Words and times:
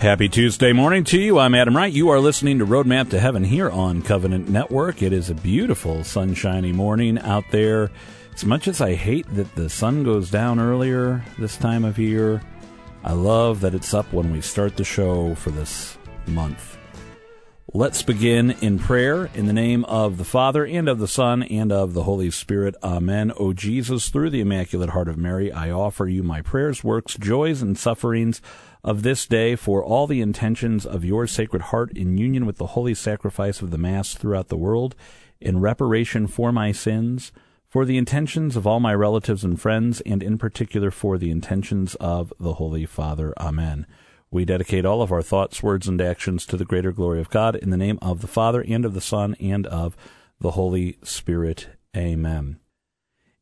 Happy 0.00 0.30
Tuesday 0.30 0.72
morning 0.72 1.04
to 1.04 1.20
you. 1.20 1.38
I'm 1.38 1.54
Adam 1.54 1.76
Wright. 1.76 1.92
You 1.92 2.08
are 2.08 2.20
listening 2.20 2.58
to 2.60 2.64
Roadmap 2.64 3.10
to 3.10 3.20
Heaven 3.20 3.44
here 3.44 3.68
on 3.68 4.00
Covenant 4.00 4.48
Network. 4.48 5.02
It 5.02 5.12
is 5.12 5.28
a 5.28 5.34
beautiful, 5.34 6.04
sunshiny 6.04 6.72
morning 6.72 7.18
out 7.18 7.44
there. 7.50 7.90
As 8.34 8.46
much 8.46 8.66
as 8.66 8.80
I 8.80 8.94
hate 8.94 9.28
that 9.34 9.54
the 9.56 9.68
sun 9.68 10.02
goes 10.02 10.30
down 10.30 10.58
earlier 10.58 11.22
this 11.38 11.58
time 11.58 11.84
of 11.84 11.98
year, 11.98 12.40
I 13.04 13.12
love 13.12 13.60
that 13.60 13.74
it's 13.74 13.92
up 13.92 14.10
when 14.10 14.32
we 14.32 14.40
start 14.40 14.78
the 14.78 14.84
show 14.84 15.34
for 15.34 15.50
this 15.50 15.98
month. 16.26 16.78
Let's 17.74 18.02
begin 18.02 18.52
in 18.62 18.78
prayer 18.78 19.28
in 19.34 19.44
the 19.44 19.52
name 19.52 19.84
of 19.84 20.16
the 20.16 20.24
Father 20.24 20.64
and 20.64 20.88
of 20.88 20.98
the 20.98 21.06
Son 21.06 21.42
and 21.42 21.70
of 21.70 21.92
the 21.92 22.04
Holy 22.04 22.30
Spirit. 22.30 22.74
Amen. 22.82 23.32
O 23.36 23.52
Jesus, 23.52 24.08
through 24.08 24.30
the 24.30 24.40
Immaculate 24.40 24.90
Heart 24.90 25.08
of 25.08 25.18
Mary, 25.18 25.52
I 25.52 25.70
offer 25.70 26.08
you 26.08 26.22
my 26.22 26.40
prayers, 26.40 26.82
works, 26.82 27.16
joys, 27.16 27.60
and 27.60 27.78
sufferings 27.78 28.40
of 28.82 29.02
this 29.02 29.26
day 29.26 29.56
for 29.56 29.84
all 29.84 30.06
the 30.06 30.20
intentions 30.20 30.86
of 30.86 31.04
your 31.04 31.26
Sacred 31.26 31.62
Heart 31.62 31.92
in 31.96 32.18
union 32.18 32.46
with 32.46 32.56
the 32.56 32.68
holy 32.68 32.94
sacrifice 32.94 33.60
of 33.60 33.70
the 33.70 33.78
Mass 33.78 34.14
throughout 34.14 34.48
the 34.48 34.56
world, 34.56 34.94
in 35.40 35.60
reparation 35.60 36.26
for 36.26 36.52
my 36.52 36.72
sins, 36.72 37.32
for 37.68 37.84
the 37.84 37.98
intentions 37.98 38.56
of 38.56 38.66
all 38.66 38.80
my 38.80 38.94
relatives 38.94 39.44
and 39.44 39.60
friends, 39.60 40.00
and 40.02 40.22
in 40.22 40.38
particular 40.38 40.90
for 40.90 41.18
the 41.18 41.30
intentions 41.30 41.94
of 41.96 42.32
the 42.40 42.54
Holy 42.54 42.86
Father. 42.86 43.32
Amen. 43.38 43.86
We 44.30 44.44
dedicate 44.44 44.84
all 44.84 45.02
of 45.02 45.12
our 45.12 45.22
thoughts, 45.22 45.62
words, 45.62 45.88
and 45.88 46.00
actions 46.00 46.46
to 46.46 46.56
the 46.56 46.64
greater 46.64 46.92
glory 46.92 47.20
of 47.20 47.30
God 47.30 47.56
in 47.56 47.70
the 47.70 47.76
name 47.76 47.98
of 48.00 48.20
the 48.20 48.28
Father 48.28 48.64
and 48.66 48.84
of 48.84 48.94
the 48.94 49.00
Son 49.00 49.34
and 49.40 49.66
of 49.66 49.96
the 50.40 50.52
Holy 50.52 50.98
Spirit. 51.02 51.68
Amen. 51.96 52.60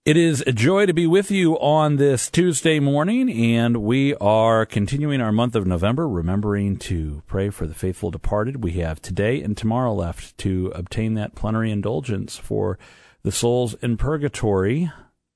It 0.09 0.17
is 0.17 0.43
a 0.47 0.53
joy 0.53 0.87
to 0.87 0.95
be 0.95 1.07
with 1.07 1.31
you 1.31 1.59
on 1.59 1.97
this 1.97 2.31
Tuesday 2.31 2.81
morning, 2.81 3.31
and 3.31 3.77
we 3.83 4.15
are 4.15 4.65
continuing 4.65 5.21
our 5.21 5.33
month 5.33 5.55
of 5.55 5.67
November, 5.67 6.09
remembering 6.09 6.79
to 6.79 7.23
pray 7.27 7.51
for 7.51 7.67
the 7.67 7.75
faithful 7.75 8.11
departed. 8.11 8.65
We 8.65 8.73
have 8.81 9.03
today 9.03 9.43
and 9.43 9.55
tomorrow 9.55 9.93
left 9.93 10.39
to 10.39 10.73
obtain 10.75 11.13
that 11.17 11.35
plenary 11.35 11.71
indulgence 11.71 12.39
for 12.39 12.79
the 13.23 13.31
souls 13.31 13.75
in 13.83 13.99
purgatory, 13.99 14.91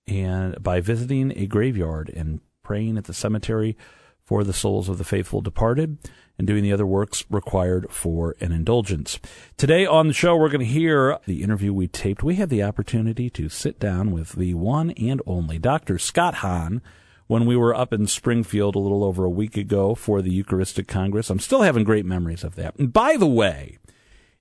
and 0.07 0.63
by 0.63 0.81
visiting 0.81 1.37
a 1.37 1.45
graveyard 1.45 2.09
and 2.09 2.41
praying 2.63 2.97
at 2.97 3.05
the 3.05 3.13
cemetery 3.13 3.77
for 4.25 4.45
the 4.45 4.53
souls 4.53 4.89
of 4.89 4.99
the 4.99 5.05
faithful 5.05 5.41
departed 5.41 5.99
and 6.39 6.47
doing 6.47 6.63
the 6.63 6.73
other 6.73 6.87
works 6.87 7.25
required 7.31 7.87
for 7.91 8.35
an 8.41 8.53
indulgence. 8.53 9.19
Today 9.57 9.85
on 9.87 10.09
the 10.09 10.15
show, 10.15 10.37
we're 10.37 10.49
going 10.49 10.67
to 10.67 10.73
hear 10.73 11.19
the 11.27 11.43
interview 11.43 11.73
we 11.73 11.89
taped. 11.89 12.23
We 12.23 12.37
had 12.37 12.49
the 12.49 12.63
opportunity 12.63 13.31
to 13.31 13.49
sit 13.49 13.79
down 13.79 14.11
with 14.11 14.33
the 14.33 14.55
one 14.55 14.91
and 14.93 15.21
only 15.27 15.59
Dr. 15.59 15.99
Scott 15.99 16.37
Hahn 16.37 16.83
when 17.27 17.47
we 17.47 17.57
were 17.57 17.75
up 17.75 17.93
in 17.93 18.07
Springfield 18.07 18.75
a 18.75 18.79
little 18.79 19.05
over 19.05 19.25
a 19.25 19.31
week 19.31 19.57
ago 19.57 19.95
for 19.95 20.21
the 20.21 20.33
Eucharistic 20.33 20.87
Congress. 20.87 21.31
I'm 21.31 21.39
still 21.39 21.63
having 21.63 21.85
great 21.85 22.05
memories 22.05 22.45
of 22.45 22.57
that. 22.57 22.77
And 22.77 22.93
by 22.93 23.17
the 23.17 23.27
way, 23.27 23.79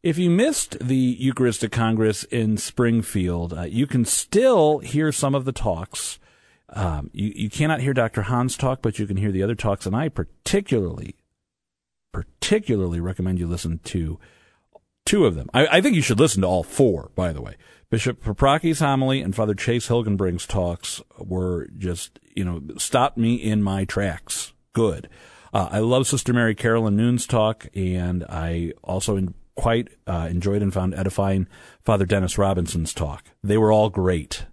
if 0.04 0.18
you 0.18 0.30
missed 0.30 0.80
the 0.80 0.96
Eucharistic 0.96 1.72
Congress 1.72 2.24
in 2.26 2.58
Springfield, 2.58 3.54
uh, 3.54 3.62
you 3.62 3.86
can 3.86 4.04
still 4.04 4.80
hear 4.80 5.12
some 5.12 5.36
of 5.36 5.46
the 5.46 5.52
talks. 5.52 6.18
Um, 6.74 7.10
you, 7.14 7.32
you 7.36 7.50
cannot 7.50 7.82
hear 7.82 7.94
Dr. 7.94 8.24
Hahn's 8.24 8.56
talk, 8.56 8.82
but 8.82 8.98
you 8.98 9.06
can 9.06 9.18
hear 9.18 9.32
the 9.32 9.44
other 9.44 9.56
talks, 9.56 9.86
and 9.86 9.96
I 9.96 10.10
particularly 10.10 11.16
particularly 12.12 13.00
recommend 13.00 13.40
you 13.40 13.48
listen 13.48 13.80
to 13.86 14.20
two 15.06 15.26
of 15.26 15.36
them. 15.36 15.50
I, 15.54 15.78
I, 15.78 15.82
think 15.82 15.96
you 15.96 16.02
should 16.02 16.20
listen 16.20 16.42
to 16.42 16.48
all 16.48 16.64
four, 16.64 17.12
by 17.16 17.32
the 17.32 17.42
way. 17.42 17.56
Bishop 17.90 18.24
Paprocki's 18.24 18.80
homily 18.80 19.22
and 19.22 19.36
Father 19.36 19.54
Chase 19.54 19.88
Hilgenbrinck's 19.88 20.46
talks 20.46 21.02
were 21.18 21.68
just, 21.78 22.20
you 22.36 22.46
know, 22.46 22.62
stopped 22.78 23.18
me 23.18 23.36
in 23.36 23.64
my 23.64 23.86
tracks. 23.86 24.54
Good. 24.74 25.10
Uh, 25.54 25.68
I 25.72 25.80
love 25.80 26.08
Sister 26.08 26.32
Mary 26.32 26.56
Carolyn 26.56 26.96
Noon's 26.96 27.28
talk, 27.28 27.68
and 27.76 28.24
I 28.30 28.72
also 28.84 29.18
in, 29.18 29.34
quite 29.56 29.90
uh, 30.08 30.28
enjoyed 30.30 30.62
and 30.62 30.74
found 30.74 30.94
edifying 30.96 31.48
Father 31.84 32.06
Dennis 32.06 32.38
Robinson's 32.38 32.94
talk. 32.94 33.26
They 33.44 33.58
were 33.58 33.72
all 33.72 33.90
great. 33.90 34.46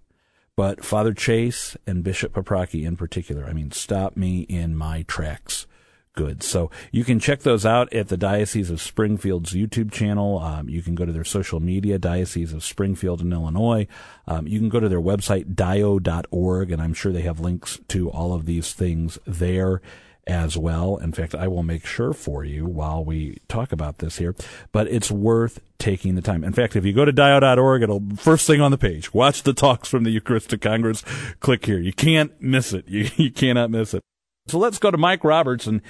But 0.59 0.83
Father 0.83 1.13
Chase 1.13 1.77
and 1.87 2.03
Bishop 2.03 2.33
Paprocki 2.33 2.85
in 2.85 2.97
particular, 2.97 3.45
I 3.45 3.53
mean, 3.53 3.71
stop 3.71 4.17
me 4.17 4.41
in 4.41 4.75
my 4.75 5.03
tracks 5.03 5.67
good. 6.15 6.43
So 6.43 6.69
you 6.91 7.05
can 7.05 7.17
check 7.17 7.43
those 7.43 7.65
out 7.65 7.93
at 7.93 8.09
the 8.09 8.17
Diocese 8.17 8.69
of 8.69 8.81
Springfield's 8.81 9.53
YouTube 9.53 9.89
channel. 9.89 10.37
Um, 10.39 10.67
you 10.67 10.81
can 10.81 10.95
go 10.95 11.05
to 11.05 11.13
their 11.13 11.23
social 11.23 11.61
media, 11.61 11.97
Diocese 11.97 12.51
of 12.51 12.61
Springfield 12.61 13.21
in 13.21 13.31
Illinois. 13.31 13.87
Um, 14.27 14.47
you 14.47 14.59
can 14.59 14.67
go 14.67 14.81
to 14.81 14.89
their 14.89 14.99
website, 14.99 15.55
dio.org, 15.55 16.71
and 16.73 16.81
I'm 16.81 16.93
sure 16.93 17.13
they 17.13 17.21
have 17.21 17.39
links 17.39 17.79
to 17.87 18.09
all 18.09 18.33
of 18.33 18.45
these 18.45 18.73
things 18.73 19.17
there 19.25 19.81
as 20.29 20.55
well. 20.55 20.97
In 20.97 21.11
fact, 21.11 21.33
I 21.33 21.47
will 21.47 21.63
make 21.63 21.85
sure 21.85 22.13
for 22.13 22.45
you 22.45 22.65
while 22.65 23.03
we 23.03 23.39
talk 23.47 23.71
about 23.71 23.97
this 23.97 24.19
here, 24.19 24.35
but 24.71 24.87
it's 24.87 25.09
worth 25.09 25.59
taking 25.79 26.13
the 26.13 26.21
time. 26.21 26.43
In 26.43 26.53
fact, 26.53 26.75
if 26.75 26.85
you 26.85 26.93
go 26.93 27.03
to 27.03 27.11
dio.org, 27.11 27.81
it'll 27.81 28.03
first 28.15 28.45
thing 28.45 28.61
on 28.61 28.69
the 28.69 28.77
page, 28.77 29.11
watch 29.11 29.41
the 29.41 29.53
talks 29.53 29.89
from 29.89 30.03
the 30.03 30.11
Eucharistic 30.11 30.61
Congress, 30.61 31.03
click 31.39 31.65
here. 31.65 31.79
You 31.79 31.93
can't 31.93 32.39
miss 32.39 32.71
it. 32.73 32.85
You, 32.99 33.07
you 33.15 33.31
cannot 33.31 33.69
miss 33.69 33.93
it. 33.93 34.01
So 34.47 34.57
let's 34.57 34.79
go 34.79 34.89
to 34.91 34.97
Mike 34.97 35.23
Roberts 35.23 35.67
and 35.67 35.81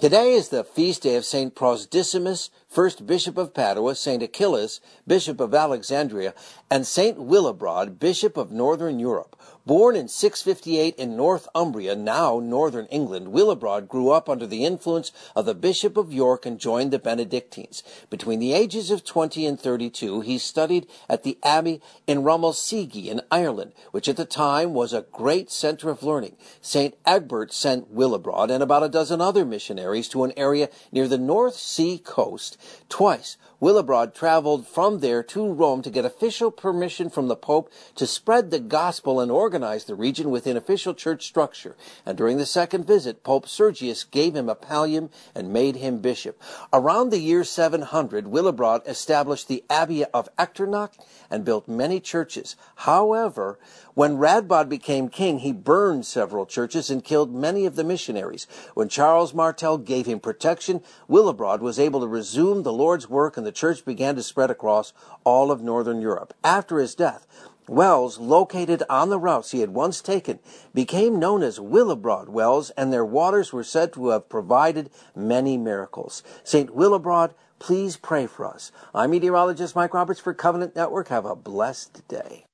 Today 0.00 0.32
is 0.32 0.48
the 0.48 0.64
feast 0.64 1.02
day 1.04 1.14
of 1.14 1.24
St. 1.24 1.54
Prosdocimus, 1.54 2.50
first 2.66 3.06
Bishop 3.06 3.38
of 3.38 3.54
Padua, 3.54 3.94
St. 3.94 4.20
Achilles, 4.22 4.80
Bishop 5.06 5.38
of 5.38 5.54
Alexandria, 5.54 6.34
and 6.68 6.84
St. 6.84 7.18
Willibrord, 7.18 8.00
Bishop 8.00 8.36
of 8.36 8.50
Northern 8.50 8.98
Europe. 8.98 9.36
Born 9.64 9.94
in 9.94 10.08
658 10.08 10.96
in 10.96 11.16
Northumbria, 11.16 11.94
now 11.94 12.40
northern 12.40 12.86
England, 12.86 13.28
Willibrord 13.28 13.86
grew 13.86 14.10
up 14.10 14.28
under 14.28 14.44
the 14.44 14.64
influence 14.64 15.12
of 15.36 15.46
the 15.46 15.54
Bishop 15.54 15.96
of 15.96 16.12
York 16.12 16.44
and 16.44 16.58
joined 16.58 16.90
the 16.90 16.98
Benedictines. 16.98 17.84
Between 18.10 18.40
the 18.40 18.54
ages 18.54 18.90
of 18.90 19.04
20 19.04 19.46
and 19.46 19.60
32, 19.60 20.22
he 20.22 20.38
studied 20.38 20.88
at 21.08 21.22
the 21.22 21.38
abbey 21.44 21.80
in 22.08 22.24
Rathmelsigi 22.24 23.06
in 23.06 23.20
Ireland, 23.30 23.72
which 23.92 24.08
at 24.08 24.16
the 24.16 24.24
time 24.24 24.74
was 24.74 24.92
a 24.92 25.06
great 25.12 25.48
center 25.48 25.90
of 25.90 26.02
learning. 26.02 26.36
St. 26.60 26.96
Egbert 27.06 27.52
sent 27.52 27.94
Willibrord 27.94 28.50
and 28.50 28.64
about 28.64 28.82
a 28.82 28.88
dozen 28.88 29.20
other 29.20 29.44
missionaries 29.44 30.08
to 30.08 30.24
an 30.24 30.32
area 30.36 30.70
near 30.90 31.06
the 31.06 31.18
North 31.18 31.54
Sea 31.54 31.98
coast. 31.98 32.56
Twice, 32.88 33.36
Willibrord 33.62 34.12
traveled 34.12 34.66
from 34.66 34.98
there 34.98 35.22
to 35.22 35.52
Rome 35.52 35.82
to 35.82 35.90
get 35.90 36.04
official 36.04 36.50
permission 36.50 37.08
from 37.08 37.28
the 37.28 37.36
Pope 37.36 37.70
to 37.94 38.08
spread 38.08 38.50
the 38.50 38.58
gospel 38.58 39.20
and 39.20 39.30
organize 39.30 39.84
the 39.84 39.94
region 39.94 40.32
within 40.32 40.56
official 40.56 40.94
church 40.94 41.24
structure. 41.24 41.76
And 42.04 42.18
during 42.18 42.38
the 42.38 42.44
second 42.44 42.88
visit, 42.88 43.22
Pope 43.22 43.46
Sergius 43.46 44.02
gave 44.02 44.34
him 44.34 44.48
a 44.48 44.56
pallium 44.56 45.10
and 45.32 45.52
made 45.52 45.76
him 45.76 45.98
bishop. 45.98 46.42
Around 46.72 47.10
the 47.10 47.20
year 47.20 47.44
700, 47.44 48.24
Willibrord 48.24 48.84
established 48.88 49.46
the 49.46 49.62
Abbey 49.70 50.04
of 50.06 50.28
Echternach 50.36 50.94
and 51.30 51.44
built 51.44 51.68
many 51.68 52.00
churches. 52.00 52.56
However, 52.74 53.60
when 53.94 54.16
Radbod 54.16 54.68
became 54.68 55.08
king, 55.08 55.40
he 55.40 55.52
burned 55.52 56.06
several 56.06 56.46
churches 56.46 56.90
and 56.90 57.04
killed 57.04 57.34
many 57.34 57.66
of 57.66 57.76
the 57.76 57.84
missionaries. 57.84 58.46
When 58.74 58.88
Charles 58.88 59.34
Martel 59.34 59.76
gave 59.78 60.06
him 60.06 60.18
protection, 60.18 60.82
Willibrord 61.10 61.60
was 61.60 61.78
able 61.78 62.00
to 62.00 62.06
resume 62.06 62.62
the 62.62 62.72
Lord's 62.72 63.08
work 63.08 63.36
and 63.36 63.46
the 63.46 63.52
church 63.52 63.84
began 63.84 64.14
to 64.16 64.22
spread 64.22 64.50
across 64.50 64.92
all 65.24 65.50
of 65.50 65.60
northern 65.60 66.00
Europe. 66.00 66.32
After 66.42 66.78
his 66.78 66.94
death, 66.94 67.26
wells 67.68 68.18
located 68.18 68.82
on 68.88 69.10
the 69.10 69.18
routes 69.18 69.50
he 69.50 69.60
had 69.60 69.70
once 69.70 70.00
taken 70.00 70.38
became 70.72 71.18
known 71.18 71.42
as 71.42 71.58
Willibrord 71.58 72.28
wells, 72.28 72.70
and 72.70 72.92
their 72.92 73.04
waters 73.04 73.52
were 73.52 73.64
said 73.64 73.92
to 73.92 74.08
have 74.08 74.28
provided 74.28 74.90
many 75.14 75.56
miracles. 75.56 76.22
St. 76.44 76.74
Willibrord, 76.74 77.32
please 77.58 77.96
pray 77.96 78.26
for 78.26 78.46
us. 78.46 78.72
I'm 78.94 79.10
meteorologist 79.10 79.76
Mike 79.76 79.94
Roberts 79.94 80.20
for 80.20 80.34
Covenant 80.34 80.74
Network. 80.74 81.08
Have 81.08 81.26
a 81.26 81.36
blessed 81.36 82.06
day. 82.08 82.46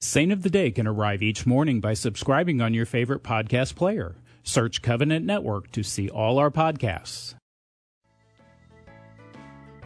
Saint 0.00 0.30
of 0.30 0.44
the 0.44 0.50
Day 0.50 0.70
can 0.70 0.86
arrive 0.86 1.24
each 1.24 1.44
morning 1.44 1.80
by 1.80 1.92
subscribing 1.92 2.60
on 2.60 2.72
your 2.72 2.86
favorite 2.86 3.24
podcast 3.24 3.74
player. 3.74 4.14
Search 4.44 4.80
Covenant 4.80 5.26
Network 5.26 5.72
to 5.72 5.82
see 5.82 6.08
all 6.08 6.38
our 6.38 6.52
podcasts. 6.52 7.34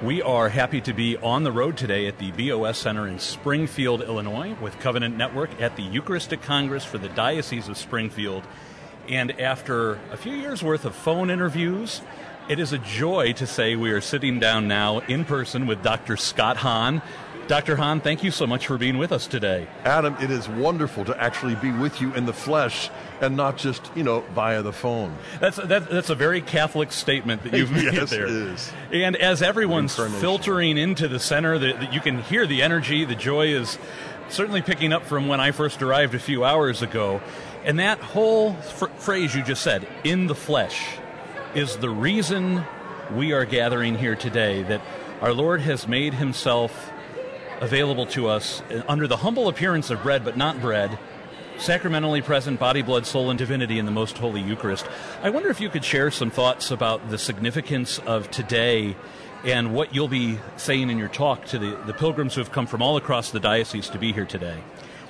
We 0.02 0.20
are 0.20 0.50
happy 0.50 0.82
to 0.82 0.92
be 0.92 1.16
on 1.16 1.44
the 1.44 1.52
road 1.52 1.78
today 1.78 2.08
at 2.08 2.18
the 2.18 2.30
BOS 2.32 2.76
Center 2.76 3.08
in 3.08 3.18
Springfield, 3.20 4.02
Illinois, 4.02 4.54
with 4.60 4.78
Covenant 4.80 5.16
Network 5.16 5.58
at 5.62 5.76
the 5.76 5.82
Eucharistic 5.82 6.42
Congress 6.42 6.84
for 6.84 6.98
the 6.98 7.08
Diocese 7.08 7.68
of 7.68 7.78
Springfield. 7.78 8.46
And 9.08 9.40
after 9.40 9.92
a 10.10 10.18
few 10.18 10.34
years 10.34 10.62
worth 10.62 10.84
of 10.84 10.94
phone 10.94 11.30
interviews, 11.30 12.02
it 12.50 12.58
is 12.58 12.74
a 12.74 12.78
joy 12.78 13.32
to 13.34 13.46
say 13.46 13.76
we 13.76 13.92
are 13.92 14.02
sitting 14.02 14.40
down 14.40 14.68
now 14.68 14.98
in 14.98 15.24
person 15.24 15.66
with 15.66 15.82
Dr. 15.82 16.18
Scott 16.18 16.58
Hahn, 16.58 17.00
Dr. 17.48 17.76
Hahn, 17.76 18.00
thank 18.00 18.22
you 18.22 18.30
so 18.30 18.46
much 18.46 18.66
for 18.66 18.78
being 18.78 18.98
with 18.98 19.10
us 19.10 19.26
today. 19.26 19.66
Adam, 19.84 20.16
it 20.20 20.30
is 20.30 20.48
wonderful 20.48 21.04
to 21.04 21.22
actually 21.22 21.56
be 21.56 21.72
with 21.72 22.00
you 22.00 22.14
in 22.14 22.24
the 22.24 22.32
flesh 22.32 22.88
and 23.20 23.36
not 23.36 23.56
just, 23.56 23.90
you 23.96 24.04
know, 24.04 24.20
via 24.32 24.62
the 24.62 24.72
phone. 24.72 25.16
That's 25.40 25.56
that, 25.56 25.90
that's 25.90 26.10
a 26.10 26.14
very 26.14 26.40
Catholic 26.40 26.92
statement 26.92 27.42
that 27.42 27.52
you've 27.52 27.70
made 27.72 27.92
yes, 27.94 28.10
there. 28.10 28.26
It 28.26 28.30
is. 28.30 28.72
And 28.92 29.16
as 29.16 29.42
everyone's 29.42 29.94
filtering 29.94 30.78
into 30.78 31.08
the 31.08 31.18
center, 31.18 31.58
that 31.58 31.92
you 31.92 32.00
can 32.00 32.22
hear 32.22 32.46
the 32.46 32.62
energy, 32.62 33.04
the 33.04 33.16
joy 33.16 33.48
is 33.48 33.76
certainly 34.28 34.62
picking 34.62 34.92
up 34.92 35.04
from 35.04 35.26
when 35.26 35.40
I 35.40 35.50
first 35.50 35.82
arrived 35.82 36.14
a 36.14 36.20
few 36.20 36.44
hours 36.44 36.80
ago. 36.80 37.20
And 37.64 37.78
that 37.78 37.98
whole 37.98 38.54
fr- 38.54 38.86
phrase 38.96 39.34
you 39.34 39.42
just 39.42 39.62
said, 39.62 39.86
in 40.04 40.26
the 40.26 40.34
flesh, 40.34 40.84
is 41.54 41.76
the 41.76 41.90
reason 41.90 42.64
we 43.14 43.32
are 43.32 43.44
gathering 43.44 43.96
here 43.98 44.16
today, 44.16 44.62
that 44.62 44.80
our 45.20 45.32
Lord 45.32 45.60
has 45.60 45.86
made 45.86 46.14
himself 46.14 46.91
available 47.62 48.06
to 48.06 48.26
us 48.26 48.60
under 48.88 49.06
the 49.06 49.18
humble 49.18 49.46
appearance 49.48 49.88
of 49.88 50.02
bread, 50.02 50.24
but 50.24 50.36
not 50.36 50.60
bread, 50.60 50.98
sacramentally 51.58 52.20
present 52.20 52.58
body, 52.58 52.82
blood, 52.82 53.06
soul, 53.06 53.30
and 53.30 53.38
divinity 53.38 53.78
in 53.78 53.86
the 53.86 53.92
most 53.92 54.18
holy 54.18 54.42
Eucharist. 54.42 54.84
I 55.22 55.30
wonder 55.30 55.48
if 55.48 55.60
you 55.60 55.68
could 55.68 55.84
share 55.84 56.10
some 56.10 56.30
thoughts 56.30 56.72
about 56.72 57.08
the 57.08 57.18
significance 57.18 58.00
of 58.00 58.28
today 58.32 58.96
and 59.44 59.72
what 59.72 59.94
you'll 59.94 60.08
be 60.08 60.38
saying 60.56 60.90
in 60.90 60.98
your 60.98 61.08
talk 61.08 61.46
to 61.46 61.58
the, 61.58 61.76
the 61.86 61.94
pilgrims 61.94 62.34
who 62.34 62.40
have 62.40 62.50
come 62.50 62.66
from 62.66 62.82
all 62.82 62.96
across 62.96 63.30
the 63.30 63.40
diocese 63.40 63.88
to 63.90 63.98
be 63.98 64.12
here 64.12 64.26
today. 64.26 64.58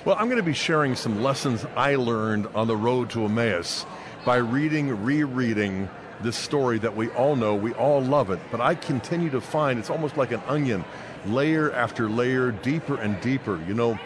Well, 0.05 0.15
I'm 0.19 0.25
going 0.25 0.37
to 0.37 0.43
be 0.43 0.53
sharing 0.53 0.95
some 0.95 1.23
lessons 1.23 1.65
I 1.75 1.95
learned 1.95 2.47
on 2.53 2.67
the 2.67 2.77
road 2.77 3.09
to 3.11 3.25
Emmaus 3.25 3.85
by 4.25 4.35
reading, 4.37 5.03
rereading 5.03 5.89
this 6.21 6.37
story 6.37 6.77
that 6.79 6.95
we 6.95 7.09
all 7.09 7.35
know, 7.35 7.55
we 7.55 7.73
all 7.73 8.01
love 8.01 8.29
it, 8.29 8.39
but 8.51 8.61
I 8.61 8.75
continue 8.75 9.29
to 9.31 9.41
find 9.41 9.79
it's 9.79 9.89
almost 9.89 10.17
like 10.17 10.31
an 10.31 10.41
onion, 10.47 10.85
layer 11.25 11.71
after 11.71 12.09
layer, 12.09 12.51
deeper 12.51 12.95
and 12.95 13.19
deeper. 13.21 13.61
You 13.67 13.73
know, 13.73 13.99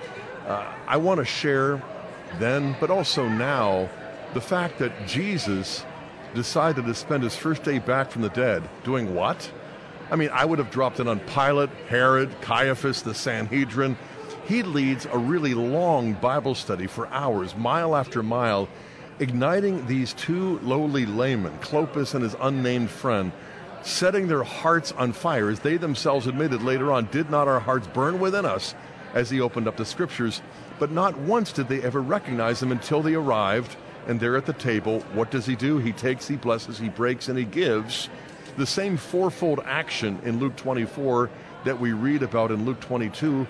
uh, 0.45 0.73
I 0.87 0.97
want 0.97 1.19
to 1.19 1.25
share 1.25 1.81
then, 2.39 2.75
but 2.79 2.89
also 2.89 3.27
now, 3.27 3.89
the 4.33 4.41
fact 4.41 4.79
that 4.79 4.91
Jesus 5.07 5.85
decided 6.35 6.85
to 6.85 6.93
spend 6.93 7.23
his 7.23 7.35
first 7.35 7.63
day 7.63 7.79
back 7.79 8.11
from 8.11 8.21
the 8.21 8.29
dead 8.29 8.63
doing 8.83 9.15
what? 9.15 9.51
I 10.09 10.15
mean, 10.15 10.29
I 10.31 10.45
would 10.45 10.59
have 10.59 10.71
dropped 10.71 10.99
in 10.99 11.07
on 11.07 11.19
Pilate, 11.21 11.69
Herod, 11.89 12.41
Caiaphas, 12.41 13.01
the 13.01 13.13
Sanhedrin. 13.13 13.97
He 14.45 14.63
leads 14.63 15.05
a 15.05 15.17
really 15.17 15.53
long 15.53 16.13
Bible 16.13 16.55
study 16.55 16.87
for 16.87 17.07
hours, 17.07 17.55
mile 17.55 17.95
after 17.95 18.23
mile, 18.23 18.69
igniting 19.19 19.85
these 19.87 20.13
two 20.13 20.59
lowly 20.59 21.05
laymen, 21.05 21.57
Clopas 21.59 22.13
and 22.13 22.23
his 22.23 22.35
unnamed 22.39 22.89
friend, 22.89 23.31
setting 23.87 24.27
their 24.27 24.43
hearts 24.43 24.91
on 24.91 25.13
fire, 25.13 25.49
as 25.49 25.61
they 25.61 25.77
themselves 25.77 26.27
admitted 26.27 26.61
later 26.61 26.91
on, 26.91 27.05
did 27.05 27.29
not 27.29 27.47
our 27.47 27.59
hearts 27.59 27.87
burn 27.87 28.19
within 28.19 28.45
us 28.45 28.75
as 29.13 29.29
he 29.29 29.39
opened 29.39 29.67
up 29.67 29.77
the 29.77 29.85
scriptures? 29.85 30.41
But 30.77 30.91
not 30.91 31.17
once 31.17 31.51
did 31.51 31.69
they 31.69 31.81
ever 31.81 32.01
recognize 32.01 32.61
him 32.61 32.71
until 32.71 33.01
they 33.01 33.15
arrived, 33.15 33.75
and 34.05 34.19
there 34.19 34.37
at 34.37 34.45
the 34.45 34.53
table, 34.53 34.99
what 35.13 35.31
does 35.31 35.45
he 35.45 35.55
do? 35.55 35.77
He 35.77 35.93
takes, 35.93 36.27
he 36.27 36.35
blesses, 36.35 36.77
he 36.77 36.89
breaks, 36.89 37.29
and 37.29 37.37
he 37.37 37.45
gives 37.45 38.09
the 38.57 38.65
same 38.65 38.97
fourfold 38.97 39.61
action 39.65 40.19
in 40.23 40.39
Luke 40.39 40.55
24 40.57 41.29
that 41.63 41.79
we 41.79 41.93
read 41.93 42.23
about 42.23 42.51
in 42.51 42.65
Luke 42.65 42.79
22 42.81 43.47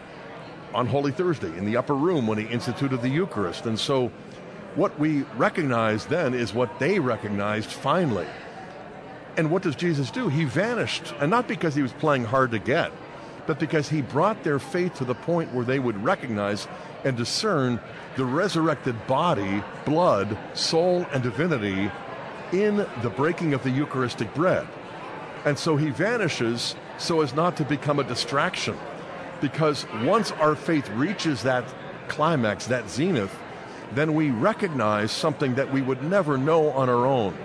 on 0.73 0.87
Holy 0.87 1.11
Thursday 1.11 1.55
in 1.57 1.65
the 1.65 1.77
upper 1.77 1.95
room 1.95 2.27
when 2.27 2.37
he 2.37 2.45
instituted 2.45 3.01
the 3.01 3.09
Eucharist. 3.09 3.65
And 3.65 3.79
so, 3.79 4.11
what 4.75 4.97
we 4.99 5.23
recognize 5.35 6.05
then 6.05 6.33
is 6.33 6.53
what 6.53 6.77
they 6.79 6.99
recognized 6.99 7.69
finally. 7.69 8.27
And 9.37 9.51
what 9.51 9.61
does 9.61 9.75
Jesus 9.75 10.09
do? 10.09 10.29
He 10.29 10.45
vanished, 10.45 11.13
and 11.19 11.29
not 11.29 11.47
because 11.47 11.75
he 11.75 11.83
was 11.83 11.93
playing 11.93 12.25
hard 12.25 12.51
to 12.51 12.59
get, 12.59 12.91
but 13.45 13.59
because 13.59 13.87
he 13.87 14.01
brought 14.01 14.43
their 14.43 14.59
faith 14.59 14.95
to 14.95 15.05
the 15.05 15.13
point 15.15 15.53
where 15.53 15.63
they 15.63 15.79
would 15.79 16.03
recognize 16.03 16.67
and 17.03 17.15
discern 17.15 17.79
the 18.15 18.25
resurrected 18.25 18.95
body, 19.05 19.63
blood, 19.85 20.35
soul, 20.53 21.05
and 21.13 21.21
divinity 21.21 21.91
in 22.51 22.77
the 23.03 23.13
breaking 23.15 23.53
of 23.53 23.63
the 23.63 23.69
Eucharistic 23.69 24.33
bread. 24.33 24.67
And 25.45 25.57
so 25.57 25.77
he 25.77 25.91
vanishes 25.91 26.75
so 26.97 27.21
as 27.21 27.33
not 27.33 27.55
to 27.57 27.63
become 27.63 27.99
a 27.99 28.03
distraction. 28.03 28.75
Because 29.39 29.85
once 30.03 30.31
our 30.31 30.55
faith 30.55 30.89
reaches 30.89 31.43
that 31.43 31.63
climax, 32.07 32.65
that 32.67 32.89
zenith, 32.89 33.37
then 33.93 34.15
we 34.15 34.31
recognize 34.31 35.11
something 35.11 35.55
that 35.55 35.71
we 35.71 35.81
would 35.81 36.01
never 36.03 36.37
know 36.37 36.71
on 36.71 36.89
our 36.89 37.05
own. 37.05 37.37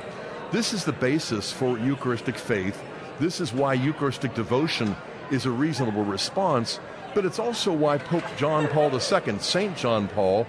This 0.53 0.75
is 0.75 0.85
the 0.85 0.93
basis 0.93 1.51
for 1.51 1.79
Eucharistic 1.79 2.37
faith. 2.37 2.79
This 3.19 3.41
is 3.41 3.55
why 3.55 3.73
Eucharistic 3.73 4.35
devotion 4.35 4.95
is 5.31 5.47
a 5.47 5.51
reasonable 5.51 6.05
response, 6.05 6.79
but 7.15 7.25
it's 7.25 7.39
also 7.39 7.73
why 7.73 7.97
Pope 7.97 8.25
John 8.37 8.69
Paul 8.69 8.93
II, 8.93 9.39
St. 9.39 9.75
John 9.79 10.09
Paul, 10.09 10.47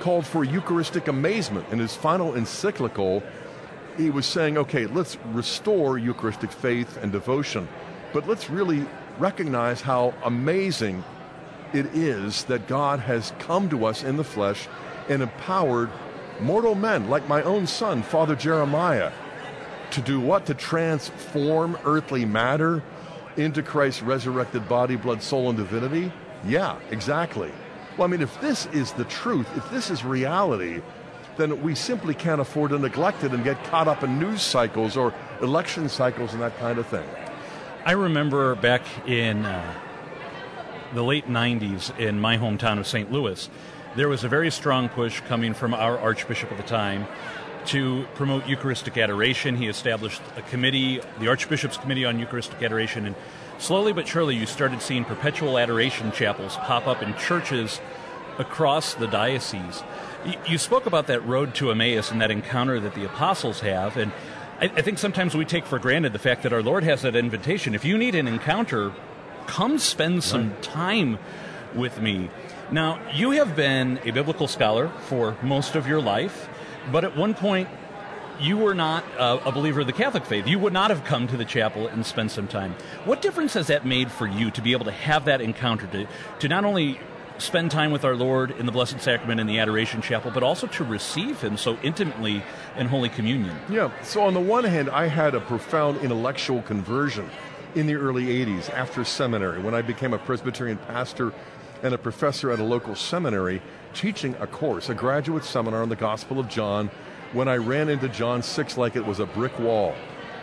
called 0.00 0.26
for 0.26 0.42
Eucharistic 0.42 1.06
amazement 1.06 1.68
in 1.70 1.78
his 1.78 1.94
final 1.94 2.34
encyclical 2.34 3.22
he 3.96 4.10
was 4.10 4.26
saying, 4.26 4.58
okay, 4.58 4.86
let's 4.86 5.16
restore 5.26 5.98
Eucharistic 5.98 6.50
faith 6.50 6.96
and 6.96 7.12
devotion, 7.12 7.68
but 8.12 8.26
let's 8.26 8.50
really 8.50 8.84
recognize 9.20 9.80
how 9.80 10.14
amazing 10.24 11.04
it 11.72 11.86
is 11.94 12.42
that 12.44 12.66
God 12.66 12.98
has 12.98 13.32
come 13.38 13.68
to 13.70 13.86
us 13.86 14.02
in 14.02 14.16
the 14.16 14.24
flesh 14.24 14.66
and 15.08 15.22
empowered 15.22 15.90
mortal 16.40 16.74
men 16.74 17.08
like 17.08 17.28
my 17.28 17.42
own 17.42 17.68
son, 17.68 18.02
Father 18.02 18.34
Jeremiah, 18.34 19.12
to 19.94 20.00
do 20.00 20.20
what? 20.20 20.46
To 20.46 20.54
transform 20.54 21.78
earthly 21.84 22.24
matter 22.24 22.82
into 23.36 23.62
Christ's 23.62 24.02
resurrected 24.02 24.68
body, 24.68 24.96
blood, 24.96 25.22
soul, 25.22 25.48
and 25.48 25.58
divinity? 25.58 26.12
Yeah, 26.46 26.78
exactly. 26.90 27.50
Well, 27.96 28.06
I 28.06 28.10
mean, 28.10 28.22
if 28.22 28.40
this 28.40 28.66
is 28.66 28.92
the 28.92 29.04
truth, 29.04 29.46
if 29.56 29.70
this 29.70 29.90
is 29.90 30.04
reality, 30.04 30.82
then 31.36 31.62
we 31.62 31.74
simply 31.74 32.14
can't 32.14 32.40
afford 32.40 32.70
to 32.70 32.78
neglect 32.78 33.24
it 33.24 33.32
and 33.32 33.42
get 33.44 33.62
caught 33.64 33.88
up 33.88 34.02
in 34.02 34.18
news 34.18 34.42
cycles 34.42 34.96
or 34.96 35.14
election 35.40 35.88
cycles 35.88 36.32
and 36.32 36.42
that 36.42 36.56
kind 36.58 36.78
of 36.78 36.86
thing. 36.86 37.06
I 37.84 37.92
remember 37.92 38.54
back 38.56 38.82
in 39.06 39.44
uh, 39.44 39.74
the 40.92 41.02
late 41.02 41.28
90s 41.28 41.96
in 41.98 42.18
my 42.18 42.36
hometown 42.36 42.78
of 42.78 42.86
St. 42.86 43.12
Louis, 43.12 43.48
there 43.94 44.08
was 44.08 44.24
a 44.24 44.28
very 44.28 44.50
strong 44.50 44.88
push 44.88 45.20
coming 45.22 45.54
from 45.54 45.72
our 45.72 45.98
Archbishop 45.98 46.50
at 46.50 46.56
the 46.56 46.64
time 46.64 47.06
to 47.66 48.06
promote 48.14 48.46
Eucharistic 48.46 48.96
adoration. 48.96 49.56
He 49.56 49.66
established 49.66 50.22
a 50.36 50.42
committee, 50.42 51.00
the 51.20 51.28
Archbishop's 51.28 51.76
Committee 51.76 52.04
on 52.04 52.18
Eucharistic 52.18 52.62
Adoration, 52.62 53.06
and 53.06 53.14
slowly 53.58 53.92
but 53.92 54.06
surely 54.06 54.36
you 54.36 54.46
started 54.46 54.82
seeing 54.82 55.04
perpetual 55.04 55.58
adoration 55.58 56.12
chapels 56.12 56.56
pop 56.56 56.86
up 56.86 57.02
in 57.02 57.14
churches 57.16 57.80
across 58.38 58.94
the 58.94 59.06
diocese. 59.06 59.82
You 60.46 60.58
spoke 60.58 60.86
about 60.86 61.06
that 61.08 61.24
road 61.26 61.54
to 61.56 61.70
Emmaus 61.70 62.10
and 62.10 62.20
that 62.20 62.30
encounter 62.30 62.80
that 62.80 62.94
the 62.94 63.04
apostles 63.04 63.60
have, 63.60 63.96
and 63.96 64.12
I, 64.60 64.82
think 64.82 64.98
sometimes 64.98 65.34
we 65.34 65.44
take 65.44 65.66
for 65.66 65.78
granted 65.78 66.12
the 66.12 66.18
fact 66.18 66.44
that 66.44 66.52
our 66.52 66.62
Lord 66.62 66.84
has 66.84 67.02
that 67.02 67.16
invitation. 67.16 67.74
If 67.74 67.84
you 67.84 67.98
need 67.98 68.14
an 68.14 68.28
encounter, 68.28 68.92
come 69.46 69.78
spend 69.78 70.22
some 70.22 70.56
time 70.62 71.18
with 71.74 72.00
me. 72.00 72.30
Now, 72.70 73.00
you 73.12 73.32
have 73.32 73.56
been 73.56 73.98
a 74.04 74.10
biblical 74.12 74.46
scholar 74.48 74.88
for 75.00 75.36
most 75.42 75.74
of 75.74 75.88
your 75.88 76.00
life, 76.00 76.48
but 76.92 77.04
at 77.04 77.16
one 77.16 77.34
point 77.34 77.68
you 78.40 78.56
were 78.56 78.74
not 78.74 79.04
uh, 79.18 79.40
a 79.44 79.52
believer 79.52 79.80
of 79.80 79.86
the 79.86 79.92
Catholic 79.92 80.24
faith. 80.24 80.46
You 80.46 80.58
would 80.58 80.72
not 80.72 80.90
have 80.90 81.04
come 81.04 81.26
to 81.28 81.36
the 81.36 81.44
chapel 81.44 81.86
and 81.86 82.04
spent 82.04 82.30
some 82.30 82.48
time. 82.48 82.74
What 83.04 83.22
difference 83.22 83.54
has 83.54 83.68
that 83.68 83.86
made 83.86 84.10
for 84.10 84.26
you 84.26 84.50
to 84.52 84.62
be 84.62 84.72
able 84.72 84.86
to 84.86 84.92
have 84.92 85.26
that 85.26 85.40
encounter, 85.40 85.86
to, 85.88 86.06
to 86.40 86.48
not 86.48 86.64
only 86.64 86.98
spend 87.38 87.70
time 87.70 87.90
with 87.90 88.04
our 88.04 88.14
Lord 88.14 88.52
in 88.52 88.66
the 88.66 88.72
Blessed 88.72 89.00
Sacrament 89.00 89.40
in 89.40 89.46
the 89.46 89.58
Adoration 89.58 90.02
Chapel, 90.02 90.30
but 90.30 90.42
also 90.42 90.66
to 90.68 90.84
receive 90.84 91.40
Him 91.40 91.56
so 91.56 91.78
intimately 91.82 92.42
in 92.76 92.86
Holy 92.86 93.08
Communion. 93.08 93.56
Yeah, 93.68 93.90
so 94.02 94.22
on 94.22 94.34
the 94.34 94.40
one 94.40 94.64
hand, 94.64 94.88
I 94.90 95.06
had 95.06 95.34
a 95.34 95.40
profound 95.40 96.00
intellectual 96.00 96.62
conversion 96.62 97.28
in 97.74 97.86
the 97.86 97.94
early 97.94 98.26
80s 98.26 98.70
after 98.70 99.04
seminary 99.04 99.60
when 99.60 99.74
I 99.74 99.82
became 99.82 100.12
a 100.12 100.18
Presbyterian 100.18 100.78
pastor 100.78 101.32
and 101.84 101.92
a 101.92 101.98
professor 101.98 102.50
at 102.50 102.58
a 102.58 102.64
local 102.64 102.96
seminary 102.96 103.60
teaching 103.92 104.34
a 104.40 104.46
course, 104.46 104.88
a 104.88 104.94
graduate 104.94 105.44
seminar 105.44 105.82
on 105.82 105.90
the 105.90 105.96
Gospel 105.96 106.40
of 106.40 106.48
John, 106.48 106.90
when 107.32 107.46
I 107.46 107.56
ran 107.58 107.90
into 107.90 108.08
John 108.08 108.42
6 108.42 108.78
like 108.78 108.96
it 108.96 109.04
was 109.04 109.20
a 109.20 109.26
brick 109.26 109.56
wall. 109.58 109.94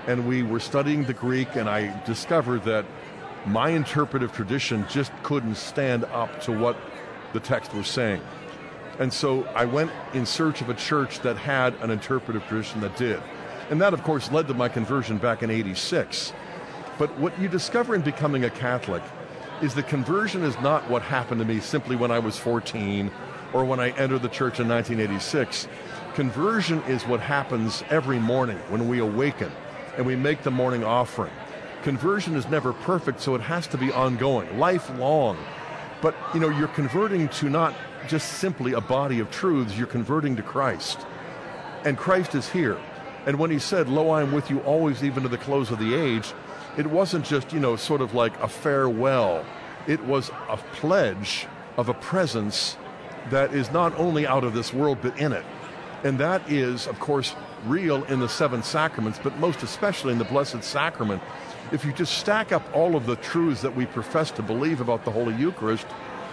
And 0.08 0.28
we 0.28 0.44
were 0.44 0.60
studying 0.60 1.04
the 1.04 1.14
Greek, 1.14 1.56
and 1.56 1.68
I 1.68 2.00
discovered 2.06 2.64
that 2.66 2.86
my 3.48 3.70
interpretive 3.70 4.32
tradition 4.32 4.86
just 4.88 5.12
couldn't 5.24 5.56
stand 5.56 6.06
up 6.06 6.42
to 6.42 6.52
what 6.52 6.78
the 7.34 7.40
text 7.40 7.74
was 7.74 7.88
saying. 7.88 8.22
And 9.00 9.12
so 9.12 9.44
I 9.56 9.66
went 9.66 9.92
in 10.14 10.28
search 10.28 10.62
of 10.62 10.70
a 10.70 10.76
church 10.76 11.22
that 11.22 11.38
had 11.38 11.74
an 11.82 11.90
interpretive 11.90 12.46
tradition 12.46 12.82
that 12.82 12.96
did. 12.98 13.22
And 13.72 13.82
that, 13.82 13.96
of 13.96 14.04
course, 14.04 14.32
led 14.32 14.48
to 14.50 14.54
my 14.54 14.70
conversion 14.70 15.18
back 15.18 15.42
in 15.42 15.50
86. 15.50 16.34
But 17.00 17.18
what 17.18 17.40
you 17.40 17.48
discover 17.48 17.96
in 17.96 18.02
becoming 18.02 18.44
a 18.46 18.50
Catholic 18.52 19.02
is 19.62 19.74
the 19.74 19.84
conversion 19.84 20.44
is 20.44 20.60
not 20.60 20.90
what 20.90 21.02
happened 21.02 21.40
to 21.40 21.46
me 21.46 21.60
simply 21.60 21.96
when 21.96 22.12
I 22.12 22.20
was 22.20 22.38
14 22.38 23.12
or 23.54 23.66
when 23.66 23.80
I 23.80 23.90
entered 23.92 24.22
the 24.22 24.30
church 24.30 24.60
in 24.60 24.68
1986. 24.68 25.68
Conversion 26.14 26.82
is 26.84 27.04
what 27.04 27.20
happens 27.20 27.84
every 27.90 28.20
morning 28.20 28.58
when 28.70 28.88
we 28.88 29.00
awaken 29.00 29.52
and 29.98 30.06
we 30.06 30.16
make 30.16 30.44
the 30.44 30.52
morning 30.52 30.84
offering 30.84 31.32
conversion 31.82 32.36
is 32.36 32.48
never 32.48 32.74
perfect, 32.74 33.22
so 33.22 33.36
it 33.36 33.42
has 33.42 33.68
to 33.68 33.78
be 33.78 33.92
ongoing, 33.92 34.60
lifelong. 34.60 35.38
But 36.02 36.16
you 36.34 36.40
know, 36.40 36.50
you're 36.50 36.68
converting 36.70 37.30
to 37.30 37.50
not 37.50 37.76
just 38.08 38.34
simply 38.40 38.74
a 38.74 38.82
body 38.82 39.20
of 39.20 39.30
truths, 39.32 39.78
you're 39.78 39.88
converting 39.88 40.36
to 40.36 40.44
Christ. 40.44 41.00
And 41.84 41.98
Christ 41.98 42.36
is 42.36 42.50
here. 42.50 42.78
And 43.26 43.38
when 43.38 43.52
he 43.52 43.60
said, 43.60 43.88
Lo, 43.88 44.10
I 44.10 44.22
am 44.22 44.32
with 44.32 44.50
you 44.50 44.60
always, 44.62 45.04
even 45.04 45.24
to 45.24 45.30
the 45.30 45.38
close 45.38 45.70
of 45.70 45.80
the 45.80 45.94
age, 45.94 46.34
it 46.78 46.88
wasn't 46.88 47.26
just, 47.26 47.52
you 47.54 47.60
know, 47.60 47.76
sort 47.76 48.02
of 48.02 48.14
like 48.14 48.38
a 48.42 48.48
farewell. 48.48 49.46
It 49.88 50.04
was 50.06 50.30
a 50.50 50.58
pledge 50.74 51.48
of 51.78 51.90
a 51.90 51.94
presence 51.94 52.78
that 53.30 53.54
is 53.54 53.72
not 53.72 53.98
only 53.98 54.26
out 54.26 54.44
of 54.44 54.54
this 54.54 54.74
world, 54.74 55.00
but 55.02 55.18
in 55.20 55.34
it. 55.34 55.46
And 56.04 56.20
that 56.20 56.50
is, 56.50 56.88
of 56.88 57.00
course, 57.00 57.36
real 57.66 58.04
in 58.06 58.20
the 58.20 58.30
seven 58.30 58.64
sacraments, 58.64 59.20
but 59.22 59.38
most 59.38 59.64
especially 59.64 60.14
in 60.14 60.18
the 60.18 60.26
Blessed 60.26 60.64
Sacrament. 60.64 61.22
If 61.72 61.86
you 61.86 61.94
just 61.94 62.18
stack 62.18 62.52
up 62.52 62.64
all 62.76 62.96
of 62.96 63.06
the 63.06 63.16
truths 63.18 63.62
that 63.62 63.76
we 63.76 63.86
profess 63.86 64.32
to 64.32 64.42
believe 64.42 64.82
about 64.82 65.06
the 65.06 65.12
Holy 65.12 65.36
Eucharist, 65.36 65.86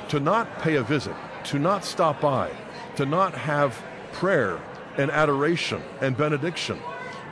to 0.09 0.21
not 0.21 0.59
pay 0.61 0.77
a 0.77 0.83
visit, 0.83 1.15
to 1.45 1.59
not 1.59 1.85
stop 1.85 2.21
by, 2.21 2.51
to 2.97 3.05
not 3.05 3.35
have 3.35 3.81
prayer 4.13 4.59
and 4.97 5.11
adoration 5.11 5.83
and 6.01 6.17
benediction, 6.17 6.79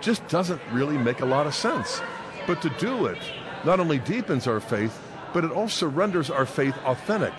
just 0.00 0.26
doesn't 0.28 0.60
really 0.72 0.98
make 0.98 1.20
a 1.20 1.26
lot 1.26 1.46
of 1.46 1.54
sense. 1.54 2.00
But 2.46 2.62
to 2.62 2.70
do 2.70 3.06
it 3.06 3.18
not 3.64 3.80
only 3.80 3.98
deepens 3.98 4.46
our 4.46 4.60
faith, 4.60 5.00
but 5.32 5.44
it 5.44 5.50
also 5.50 5.88
renders 5.88 6.30
our 6.30 6.46
faith 6.46 6.76
authentic. 6.84 7.32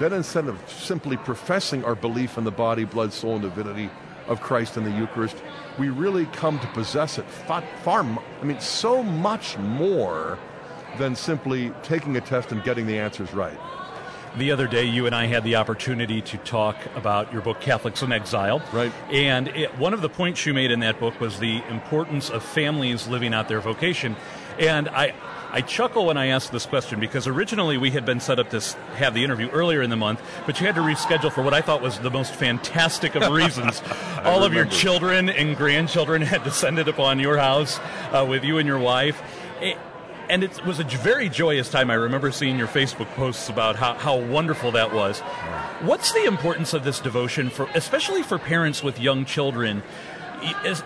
That 0.00 0.12
instead 0.12 0.48
of 0.48 0.58
simply 0.68 1.16
professing 1.16 1.84
our 1.84 1.94
belief 1.94 2.36
in 2.36 2.44
the 2.44 2.50
body, 2.50 2.84
blood, 2.84 3.12
soul, 3.12 3.34
and 3.34 3.42
divinity 3.42 3.90
of 4.26 4.40
Christ 4.40 4.76
in 4.76 4.84
the 4.84 4.90
Eucharist, 4.90 5.36
we 5.78 5.88
really 5.88 6.26
come 6.26 6.58
to 6.58 6.66
possess 6.68 7.18
it 7.18 7.26
far, 7.26 7.62
far 7.82 8.02
I 8.02 8.44
mean, 8.44 8.60
so 8.60 9.02
much 9.02 9.56
more 9.58 10.38
than 10.98 11.14
simply 11.14 11.72
taking 11.82 12.16
a 12.16 12.20
test 12.20 12.50
and 12.52 12.62
getting 12.64 12.86
the 12.86 12.98
answers 12.98 13.32
right. 13.34 13.58
The 14.36 14.50
other 14.50 14.66
day, 14.66 14.84
you 14.84 15.06
and 15.06 15.14
I 15.14 15.26
had 15.26 15.44
the 15.44 15.54
opportunity 15.54 16.20
to 16.22 16.38
talk 16.38 16.76
about 16.96 17.32
your 17.32 17.40
book, 17.40 17.60
Catholics 17.60 18.02
in 18.02 18.10
Exile. 18.10 18.60
Right. 18.72 18.92
And 19.12 19.46
it, 19.46 19.78
one 19.78 19.94
of 19.94 20.00
the 20.00 20.08
points 20.08 20.44
you 20.44 20.52
made 20.52 20.72
in 20.72 20.80
that 20.80 20.98
book 20.98 21.20
was 21.20 21.38
the 21.38 21.62
importance 21.70 22.30
of 22.30 22.42
families 22.42 23.06
living 23.06 23.32
out 23.32 23.46
their 23.46 23.60
vocation. 23.60 24.16
And 24.58 24.88
I, 24.88 25.14
I 25.52 25.60
chuckle 25.60 26.06
when 26.06 26.16
I 26.16 26.26
ask 26.26 26.50
this 26.50 26.66
question 26.66 26.98
because 26.98 27.28
originally 27.28 27.78
we 27.78 27.92
had 27.92 28.04
been 28.04 28.18
set 28.18 28.40
up 28.40 28.50
to 28.50 28.60
have 28.96 29.14
the 29.14 29.22
interview 29.22 29.48
earlier 29.50 29.82
in 29.82 29.90
the 29.90 29.96
month, 29.96 30.20
but 30.46 30.60
you 30.60 30.66
had 30.66 30.74
to 30.74 30.80
reschedule 30.80 31.32
for 31.32 31.42
what 31.42 31.54
I 31.54 31.60
thought 31.60 31.80
was 31.80 32.00
the 32.00 32.10
most 32.10 32.34
fantastic 32.34 33.14
of 33.14 33.30
reasons. 33.32 33.82
All 34.24 34.40
remember. 34.40 34.46
of 34.46 34.54
your 34.54 34.66
children 34.66 35.28
and 35.28 35.56
grandchildren 35.56 36.22
had 36.22 36.42
descended 36.42 36.88
upon 36.88 37.20
your 37.20 37.38
house 37.38 37.78
uh, 38.10 38.26
with 38.28 38.42
you 38.42 38.58
and 38.58 38.66
your 38.66 38.80
wife. 38.80 39.22
It, 39.60 39.78
and 40.28 40.44
it 40.44 40.64
was 40.64 40.80
a 40.80 40.84
very 40.84 41.28
joyous 41.28 41.70
time. 41.70 41.90
I 41.90 41.94
remember 41.94 42.30
seeing 42.32 42.58
your 42.58 42.68
Facebook 42.68 43.08
posts 43.14 43.48
about 43.48 43.76
how, 43.76 43.94
how 43.94 44.18
wonderful 44.18 44.72
that 44.72 44.92
was. 44.92 45.20
What's 45.80 46.12
the 46.12 46.24
importance 46.24 46.74
of 46.74 46.84
this 46.84 47.00
devotion 47.00 47.50
for, 47.50 47.68
especially 47.74 48.22
for 48.22 48.38
parents 48.38 48.82
with 48.82 49.00
young 49.00 49.24
children? 49.24 49.82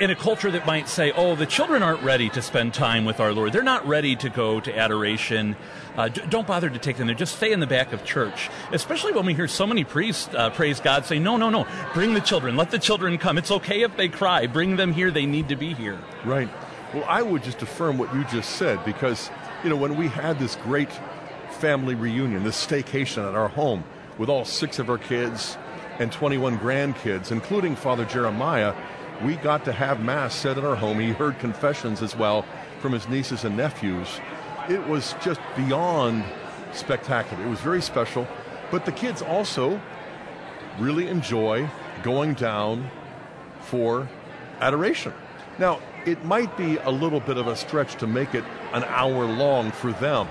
in 0.00 0.10
a 0.10 0.14
culture 0.14 0.50
that 0.50 0.66
might 0.66 0.88
say, 0.88 1.12
oh, 1.12 1.34
the 1.34 1.46
children 1.46 1.82
aren't 1.82 2.02
ready 2.02 2.28
to 2.30 2.42
spend 2.42 2.74
time 2.74 3.04
with 3.04 3.18
our 3.18 3.32
Lord. 3.32 3.52
They're 3.52 3.62
not 3.62 3.86
ready 3.86 4.14
to 4.16 4.28
go 4.28 4.60
to 4.60 4.76
adoration. 4.76 5.56
Uh, 5.96 6.08
don't 6.08 6.46
bother 6.46 6.70
to 6.70 6.78
take 6.78 6.96
them 6.96 7.06
there. 7.08 7.16
Just 7.16 7.36
stay 7.36 7.52
in 7.52 7.60
the 7.60 7.66
back 7.66 7.92
of 7.92 8.04
church. 8.04 8.50
Especially 8.70 9.12
when 9.12 9.26
we 9.26 9.34
hear 9.34 9.48
so 9.48 9.66
many 9.66 9.84
priests 9.84 10.32
uh, 10.34 10.50
praise 10.50 10.80
God 10.80 11.06
say, 11.06 11.18
no, 11.18 11.36
no, 11.36 11.50
no, 11.50 11.66
bring 11.92 12.14
the 12.14 12.20
children. 12.20 12.56
Let 12.56 12.70
the 12.70 12.78
children 12.78 13.18
come. 13.18 13.36
It's 13.38 13.50
okay 13.50 13.82
if 13.82 13.96
they 13.96 14.08
cry. 14.08 14.46
Bring 14.46 14.76
them 14.76 14.92
here. 14.92 15.10
They 15.10 15.26
need 15.26 15.48
to 15.48 15.56
be 15.56 15.74
here. 15.74 15.98
Right. 16.24 16.48
Well, 16.94 17.04
I 17.06 17.20
would 17.20 17.42
just 17.42 17.60
affirm 17.60 17.98
what 17.98 18.14
you 18.14 18.24
just 18.24 18.56
said 18.56 18.82
because, 18.84 19.30
you 19.62 19.68
know, 19.68 19.76
when 19.76 19.96
we 19.96 20.08
had 20.08 20.38
this 20.38 20.56
great 20.56 20.88
family 21.50 21.94
reunion, 21.94 22.44
this 22.44 22.64
staycation 22.64 23.28
at 23.28 23.34
our 23.34 23.48
home 23.48 23.84
with 24.16 24.30
all 24.30 24.46
six 24.46 24.78
of 24.78 24.88
our 24.88 24.96
kids 24.96 25.58
and 25.98 26.10
21 26.10 26.58
grandkids, 26.58 27.30
including 27.30 27.76
Father 27.76 28.06
Jeremiah, 28.06 28.74
we 29.22 29.36
got 29.36 29.66
to 29.66 29.72
have 29.72 30.00
Mass 30.00 30.34
said 30.34 30.56
at 30.56 30.64
our 30.64 30.76
home. 30.76 30.98
He 30.98 31.10
heard 31.10 31.38
confessions 31.40 32.00
as 32.00 32.16
well 32.16 32.46
from 32.80 32.92
his 32.92 33.06
nieces 33.08 33.44
and 33.44 33.56
nephews. 33.56 34.20
It 34.70 34.86
was 34.86 35.14
just 35.20 35.40
beyond 35.56 36.24
spectacular. 36.72 37.44
It 37.44 37.50
was 37.50 37.60
very 37.60 37.82
special. 37.82 38.26
But 38.70 38.86
the 38.86 38.92
kids 38.92 39.20
also 39.20 39.80
really 40.78 41.08
enjoy 41.08 41.68
going 42.02 42.34
down 42.34 42.90
for 43.60 44.08
adoration. 44.60 45.12
Now, 45.58 45.80
it 46.06 46.24
might 46.24 46.56
be 46.56 46.76
a 46.78 46.90
little 46.90 47.20
bit 47.20 47.36
of 47.36 47.46
a 47.46 47.56
stretch 47.56 47.96
to 47.96 48.06
make 48.06 48.34
it 48.34 48.44
an 48.72 48.84
hour 48.84 49.24
long 49.24 49.70
for 49.70 49.92
them. 49.92 50.28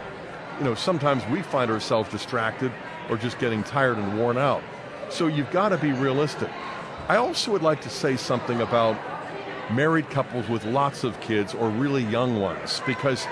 You 0.60 0.66
know, 0.66 0.76
sometimes 0.76 1.26
we 1.28 1.42
find 1.42 1.70
ourselves 1.70 2.10
distracted 2.10 2.72
or 3.10 3.18
just 3.18 3.40
getting 3.40 3.64
tired 3.64 3.98
and 3.98 4.18
worn 4.18 4.38
out. 4.38 4.64
So 5.10 5.28
you've 5.28 5.52
got 5.52 5.70
to 5.70 5.78
be 5.78 5.92
realistic. 5.92 6.50
I 7.08 7.18
also 7.18 7.52
would 7.52 7.62
like 7.62 7.82
to 7.82 7.90
say 7.90 8.18
something 8.18 8.60
about 8.62 8.98
married 9.72 10.10
couples 10.10 10.50
with 10.50 10.66
lots 10.66 11.04
of 11.04 11.20
kids 11.22 11.54
or 11.54 11.70
really 11.70 12.04
young 12.04 12.40
ones 12.40 12.82
because 12.86 13.26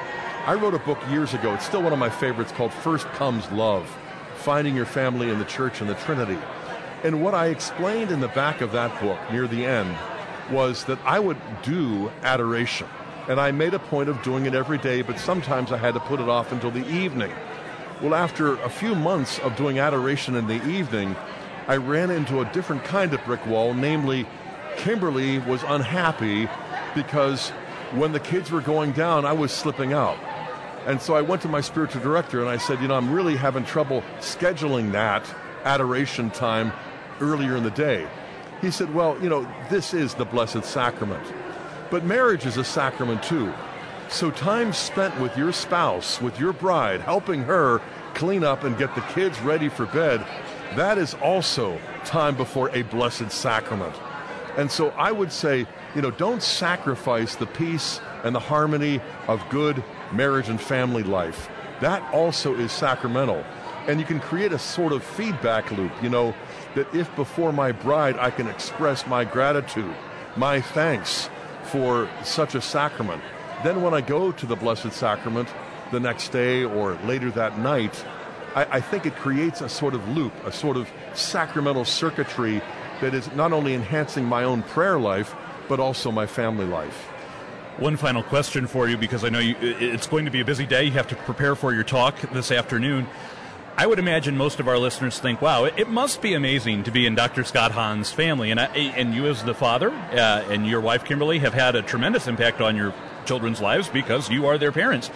I 0.46 0.54
wrote 0.54 0.74
a 0.74 0.80
book 0.80 1.00
years 1.10 1.34
ago. 1.34 1.54
It's 1.54 1.66
still 1.66 1.82
one 1.82 1.94
of 1.94 2.00
my 2.00 2.10
favorites 2.10 2.52
called 2.52 2.72
First 2.72 3.08
Comes 3.08 3.52
Love 3.52 3.90
Finding 4.36 4.76
Your 4.76 4.86
Family 4.86 5.30
in 5.30 5.40
the 5.40 5.46
Church 5.46 5.82
and 5.82 5.90
the 5.90 5.96
Trinity. 5.96 6.38
And 7.04 7.24
what 7.24 7.34
I 7.34 7.48
explained 7.48 8.12
in 8.12 8.20
the 8.20 8.28
back 8.30 8.62
of 8.62 8.72
that 8.74 9.02
book 9.02 9.20
near 9.32 9.48
the 9.48 9.66
end 9.66 9.96
was 10.52 10.86
that 10.86 11.00
I 11.06 11.20
would 11.20 11.38
do 11.64 12.12
adoration. 12.22 12.88
And 13.28 13.40
I 13.40 13.52
made 13.52 13.74
a 13.74 13.80
point 13.80 14.10
of 14.10 14.22
doing 14.22 14.46
it 14.46 14.54
every 14.54 14.78
day, 14.78 15.02
but 15.02 15.20
sometimes 15.20 15.72
I 15.72 15.78
had 15.78 15.96
to 15.96 16.00
put 16.00 16.20
it 16.20 16.30
off 16.30 16.52
until 16.52 16.72
the 16.72 16.88
evening. 16.88 17.32
Well, 18.02 18.14
after 18.14 18.56
a 18.62 18.70
few 18.70 18.94
months 18.94 19.40
of 19.40 19.56
doing 19.56 19.80
adoration 19.80 20.36
in 20.36 20.48
the 20.48 20.64
evening, 20.68 21.16
I 21.68 21.78
ran 21.78 22.12
into 22.12 22.42
a 22.42 22.46
different 22.52 22.84
kind 22.84 23.14
of 23.14 23.24
brick 23.26 23.46
wall, 23.48 23.74
namely, 23.74 24.28
Kimberly 24.78 25.40
was 25.40 25.64
unhappy 25.64 26.48
because 26.94 27.50
when 27.94 28.12
the 28.12 28.20
kids 28.20 28.52
were 28.52 28.62
going 28.62 28.92
down, 28.92 29.26
I 29.26 29.34
was 29.34 29.52
slipping 29.52 29.94
out. 29.94 30.18
And 30.86 31.02
so 31.02 31.16
I 31.16 31.22
went 31.22 31.42
to 31.44 31.48
my 31.48 31.62
spiritual 31.62 32.02
director 32.02 32.42
and 32.42 32.50
I 32.50 32.58
said, 32.58 32.80
you 32.82 32.88
know, 32.88 32.96
I'm 32.96 33.12
really 33.12 33.36
having 33.36 33.66
trouble 33.66 34.04
scheduling 34.20 34.92
that 34.92 35.28
adoration 35.64 36.30
time 36.30 36.72
earlier 37.20 37.56
in 37.56 37.64
the 37.64 37.72
day. 37.72 38.08
He 38.62 38.72
said, 38.72 38.94
Well, 38.94 39.22
you 39.22 39.30
know, 39.30 39.48
this 39.70 39.94
is 39.94 40.14
the 40.14 40.26
Blessed 40.26 40.64
Sacrament. 40.64 41.26
But 41.92 42.04
marriage 42.04 42.46
is 42.46 42.58
a 42.58 42.64
sacrament 42.64 43.24
too. 43.24 43.54
So 44.10 44.32
time 44.32 44.74
spent 44.74 45.20
with 45.20 45.36
your 45.38 45.52
spouse, 45.52 46.22
with 46.22 46.40
your 46.40 46.54
bride, 46.54 47.02
helping 47.02 47.44
her 47.44 47.82
clean 48.14 48.44
up 48.44 48.64
and 48.64 48.78
get 48.78 48.94
the 48.96 49.02
kids 49.02 49.40
ready 49.42 49.70
for 49.70 49.86
bed, 49.88 50.26
that 50.76 50.98
is 50.98 51.14
also 51.16 51.80
time 52.06 52.36
before 52.36 52.70
a 52.70 52.84
blessed 52.84 53.32
sacrament. 53.32 53.96
And 54.58 54.72
so 54.72 54.90
I 54.92 55.12
would 55.12 55.32
say, 55.32 55.68
you 55.96 56.02
know, 56.02 56.12
don't 56.12 56.42
sacrifice 56.42 57.36
the 57.36 57.46
peace 57.46 58.00
and 58.24 58.34
the 58.34 58.40
harmony 58.40 59.02
of 59.28 59.48
good 59.50 59.84
marriage 60.12 60.50
and 60.50 60.60
family 60.60 61.04
life. 61.04 61.50
That 61.82 62.02
also 62.14 62.56
is 62.56 62.72
sacramental. 62.72 63.44
And 63.88 64.00
you 64.00 64.06
can 64.06 64.20
create 64.20 64.52
a 64.52 64.60
sort 64.60 64.94
of 64.94 65.04
feedback 65.04 65.72
loop, 65.72 65.92
you 66.02 66.10
know, 66.10 66.34
that 66.76 66.94
if 66.94 67.14
before 67.16 67.52
my 67.52 67.72
bride 67.72 68.18
I 68.18 68.30
can 68.30 68.48
express 68.48 69.08
my 69.08 69.24
gratitude, 69.26 69.96
my 70.36 70.62
thanks 70.62 71.30
for 71.64 72.10
such 72.24 72.56
a 72.56 72.62
sacrament, 72.62 73.22
then 73.64 73.82
when 73.82 73.94
I 73.94 74.02
go 74.02 74.32
to 74.32 74.46
the 74.46 74.56
Blessed 74.56 74.92
Sacrament 74.92 75.50
the 75.92 76.00
next 76.00 76.30
day 76.30 76.64
or 76.64 76.94
later 77.06 77.32
that 77.32 77.58
night, 77.58 78.06
I, 78.56 78.78
I 78.78 78.82
think 78.82 79.06
it 79.06 79.16
creates 79.16 79.62
a 79.62 79.70
sort 79.70 79.94
of 79.94 80.08
loop, 80.10 80.34
a 80.46 80.52
sort 80.52 80.78
of 80.78 80.90
sacramental 81.14 81.86
circuitry 81.86 82.62
that 83.02 83.14
is 83.14 83.32
not 83.34 83.54
only 83.54 83.74
enhancing 83.74 84.26
my 84.26 84.44
own 84.44 84.64
prayer 84.64 85.00
life, 85.00 85.36
but 85.68 85.80
also 85.80 86.12
my 86.12 86.28
family 86.28 86.66
life. 86.66 87.08
One 87.78 87.98
final 87.98 88.24
question 88.24 88.68
for 88.68 88.88
you 88.88 88.98
because 88.98 89.26
I 89.26 89.30
know 89.30 89.40
you, 89.40 89.56
it's 89.60 90.08
going 90.08 90.26
to 90.26 90.32
be 90.32 90.40
a 90.40 90.46
busy 90.46 90.66
day. 90.66 90.86
You 90.86 90.92
have 90.92 91.08
to 91.08 91.16
prepare 91.16 91.56
for 91.56 91.74
your 91.74 91.84
talk 91.84 92.20
this 92.32 92.52
afternoon. 92.52 93.08
I 93.78 93.86
would 93.86 94.00
imagine 94.00 94.38
most 94.38 94.62
of 94.62 94.70
our 94.70 94.78
listeners 94.78 95.20
think, 95.20 95.42
wow, 95.42 95.66
it, 95.66 95.90
must 95.90 96.22
be 96.22 96.34
amazing 96.34 96.84
to 96.84 96.92
be 96.92 97.06
in 97.06 97.14
Dr. 97.14 97.44
Scott 97.44 97.74
Hahn's 97.74 98.10
family. 98.10 98.50
And, 98.50 98.58
I, 98.58 98.68
and 98.68 99.14
you, 99.14 99.28
as 99.28 99.44
the 99.44 99.54
father, 99.54 99.90
uh, 99.90 100.46
and 100.50 100.66
your 100.66 100.80
wife, 100.80 101.04
Kimberly, 101.04 101.40
have 101.40 101.54
had 101.54 101.76
a 101.76 101.82
tremendous 101.82 102.26
impact 102.28 102.62
on 102.62 102.78
your 102.78 102.94
children's 103.26 103.60
lives 103.60 103.90
because 103.90 104.30
you 104.30 104.46
are 104.46 104.58
their 104.58 104.72
parents. 104.72 105.12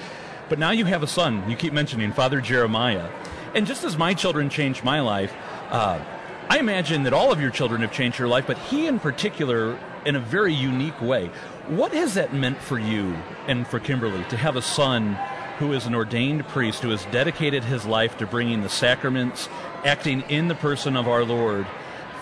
But 0.50 0.60
now 0.60 0.72
you 0.72 0.84
have 0.86 1.04
a 1.04 1.08
son. 1.08 1.50
You 1.50 1.56
keep 1.56 1.72
mentioning 1.72 2.12
Father 2.12 2.42
Jeremiah. 2.42 3.10
And 3.56 3.66
just 3.66 3.86
as 3.86 3.98
my 3.98 4.14
children 4.14 4.50
changed 4.50 4.84
my 4.84 5.00
life, 5.00 5.34
uh, 5.70 6.04
I 6.50 6.58
imagine 6.60 7.04
that 7.04 7.14
all 7.14 7.32
of 7.32 7.40
your 7.40 7.52
children 7.52 7.80
have 7.80 7.94
changed 7.94 8.20
your 8.20 8.28
life, 8.28 8.46
but 8.46 8.58
he 8.58 8.88
in 8.88 9.00
particular 9.00 9.80
in 10.06 10.18
a 10.18 10.20
very 10.20 10.54
unique 10.54 11.00
way. 11.02 11.28
What 11.68 11.94
has 11.94 12.16
that 12.16 12.34
meant 12.34 12.58
for 12.58 12.78
you 12.78 13.16
and 13.48 13.66
for 13.66 13.80
Kimberly 13.80 14.24
to 14.26 14.36
have 14.36 14.58
a 14.58 14.62
son 14.62 15.18
who 15.60 15.74
is 15.74 15.86
an 15.86 15.94
ordained 15.94 16.48
priest 16.48 16.82
who 16.82 16.90
has 16.90 17.06
dedicated 17.08 17.66
his 17.66 17.86
life 17.86 18.18
to 18.18 18.26
bringing 18.26 18.62
the 18.62 18.70
sacraments, 18.70 19.50
acting 19.84 20.22
in 20.30 20.48
the 20.48 20.56
person 20.56 20.96
of 20.96 21.08
our 21.08 21.26
Lord 21.26 21.68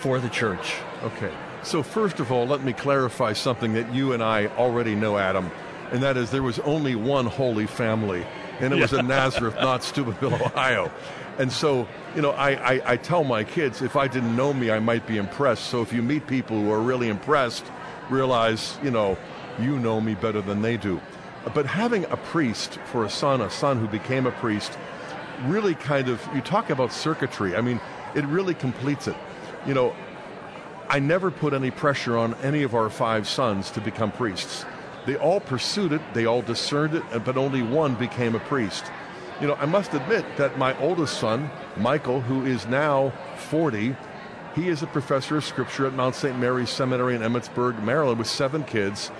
for 0.00 0.18
the 0.18 0.28
church. 0.28 0.74
Okay. 1.02 1.32
So, 1.62 1.84
first 1.84 2.18
of 2.18 2.32
all, 2.32 2.46
let 2.46 2.62
me 2.62 2.72
clarify 2.72 3.32
something 3.32 3.74
that 3.74 3.94
you 3.94 4.12
and 4.12 4.22
I 4.22 4.48
already 4.48 4.96
know, 4.96 5.16
Adam, 5.18 5.50
and 5.92 6.02
that 6.02 6.16
is 6.16 6.30
there 6.30 6.42
was 6.42 6.58
only 6.60 6.96
one 6.96 7.26
holy 7.26 7.66
family, 7.66 8.26
and 8.58 8.74
it 8.74 8.80
was 8.80 8.92
in 8.92 9.06
Nazareth, 9.06 9.54
not 9.54 9.84
Steubenville, 9.84 10.34
Ohio. 10.46 10.90
And 11.38 11.52
so, 11.52 11.86
you 12.16 12.22
know, 12.22 12.32
I, 12.32 12.74
I, 12.74 12.92
I, 12.92 12.96
tell 12.96 13.22
my 13.22 13.44
kids 13.44 13.80
if 13.80 13.94
I 13.94 14.08
didn't 14.08 14.34
know 14.34 14.52
me, 14.52 14.72
I 14.72 14.80
might 14.80 15.06
be 15.06 15.16
impressed. 15.16 15.66
So 15.66 15.82
if 15.82 15.92
you 15.92 16.02
meet 16.02 16.26
people 16.26 16.60
who 16.60 16.72
are 16.72 16.80
really 16.80 17.08
impressed, 17.08 17.64
realize, 18.10 18.76
you 18.82 18.90
know, 18.90 19.16
you 19.60 19.78
know 19.78 20.00
me 20.00 20.14
better 20.14 20.40
than 20.40 20.62
they 20.62 20.76
do. 20.76 21.00
But 21.54 21.66
having 21.66 22.04
a 22.06 22.16
priest 22.16 22.78
for 22.86 23.04
a 23.04 23.10
son, 23.10 23.40
a 23.40 23.50
son 23.50 23.78
who 23.78 23.86
became 23.86 24.26
a 24.26 24.32
priest, 24.32 24.76
really 25.44 25.74
kind 25.74 26.08
of, 26.08 26.26
you 26.34 26.40
talk 26.40 26.70
about 26.70 26.92
circuitry. 26.92 27.56
I 27.56 27.60
mean, 27.60 27.80
it 28.14 28.24
really 28.26 28.54
completes 28.54 29.08
it. 29.08 29.16
You 29.66 29.74
know, 29.74 29.94
I 30.88 30.98
never 30.98 31.30
put 31.30 31.52
any 31.52 31.70
pressure 31.70 32.16
on 32.16 32.34
any 32.36 32.62
of 32.62 32.74
our 32.74 32.90
five 32.90 33.28
sons 33.28 33.70
to 33.72 33.80
become 33.80 34.10
priests. 34.10 34.64
They 35.06 35.16
all 35.16 35.40
pursued 35.40 35.92
it, 35.92 36.02
they 36.12 36.26
all 36.26 36.42
discerned 36.42 36.94
it, 36.94 37.24
but 37.24 37.36
only 37.36 37.62
one 37.62 37.94
became 37.94 38.34
a 38.34 38.40
priest. 38.40 38.84
You 39.40 39.46
know, 39.46 39.54
I 39.54 39.66
must 39.66 39.94
admit 39.94 40.24
that 40.36 40.58
my 40.58 40.78
oldest 40.80 41.20
son, 41.20 41.50
Michael, 41.76 42.20
who 42.20 42.44
is 42.44 42.66
now 42.66 43.12
40, 43.36 43.94
he 44.54 44.68
is 44.68 44.82
a 44.82 44.86
professor 44.86 45.36
of 45.36 45.44
scripture 45.44 45.86
at 45.86 45.92
Mount 45.92 46.14
St. 46.14 46.36
Mary's 46.38 46.70
Seminary 46.70 47.14
in 47.14 47.22
Emmitsburg, 47.22 47.82
Maryland, 47.82 48.18
with 48.18 48.28
seven 48.28 48.64
kids, 48.64 49.12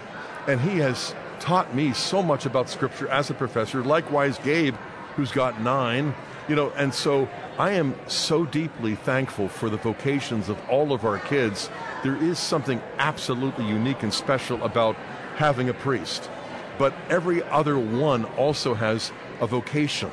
and 0.49 0.61
he 0.61 0.79
has 0.79 1.15
taught 1.41 1.75
me 1.75 1.93
so 1.93 2.23
much 2.23 2.47
about 2.47 2.69
scripture 2.69 3.09
as 3.09 3.31
a 3.31 3.35
professor. 3.35 3.83
Likewise, 3.83 4.39
Gabe, 4.39 4.75
who's 5.17 5.31
got 5.31 5.61
nine, 5.61 6.15
you 6.49 6.57
know, 6.57 6.71
and 6.77 6.93
so 6.95 7.29
I 7.59 7.73
am 7.73 7.95
so 8.07 8.45
deeply 8.47 8.95
thankful 8.95 9.49
for 9.49 9.69
the 9.69 9.77
vocations 9.77 10.49
of 10.49 10.59
all 10.69 10.93
of 10.93 11.05
our 11.05 11.19
kids. 11.19 11.69
There 12.03 12.17
is 12.17 12.39
something 12.39 12.81
absolutely 12.99 13.67
unique 13.67 14.03
and 14.03 14.13
special 14.13 14.63
about 14.63 14.97
having 15.37 15.69
a 15.69 15.75
priest, 15.75 16.31
but 16.79 16.95
every 17.11 17.43
other 17.45 17.79
one 17.79 18.25
also 18.37 18.75
has 18.75 19.13
a 19.41 19.47
vocation 19.47 20.11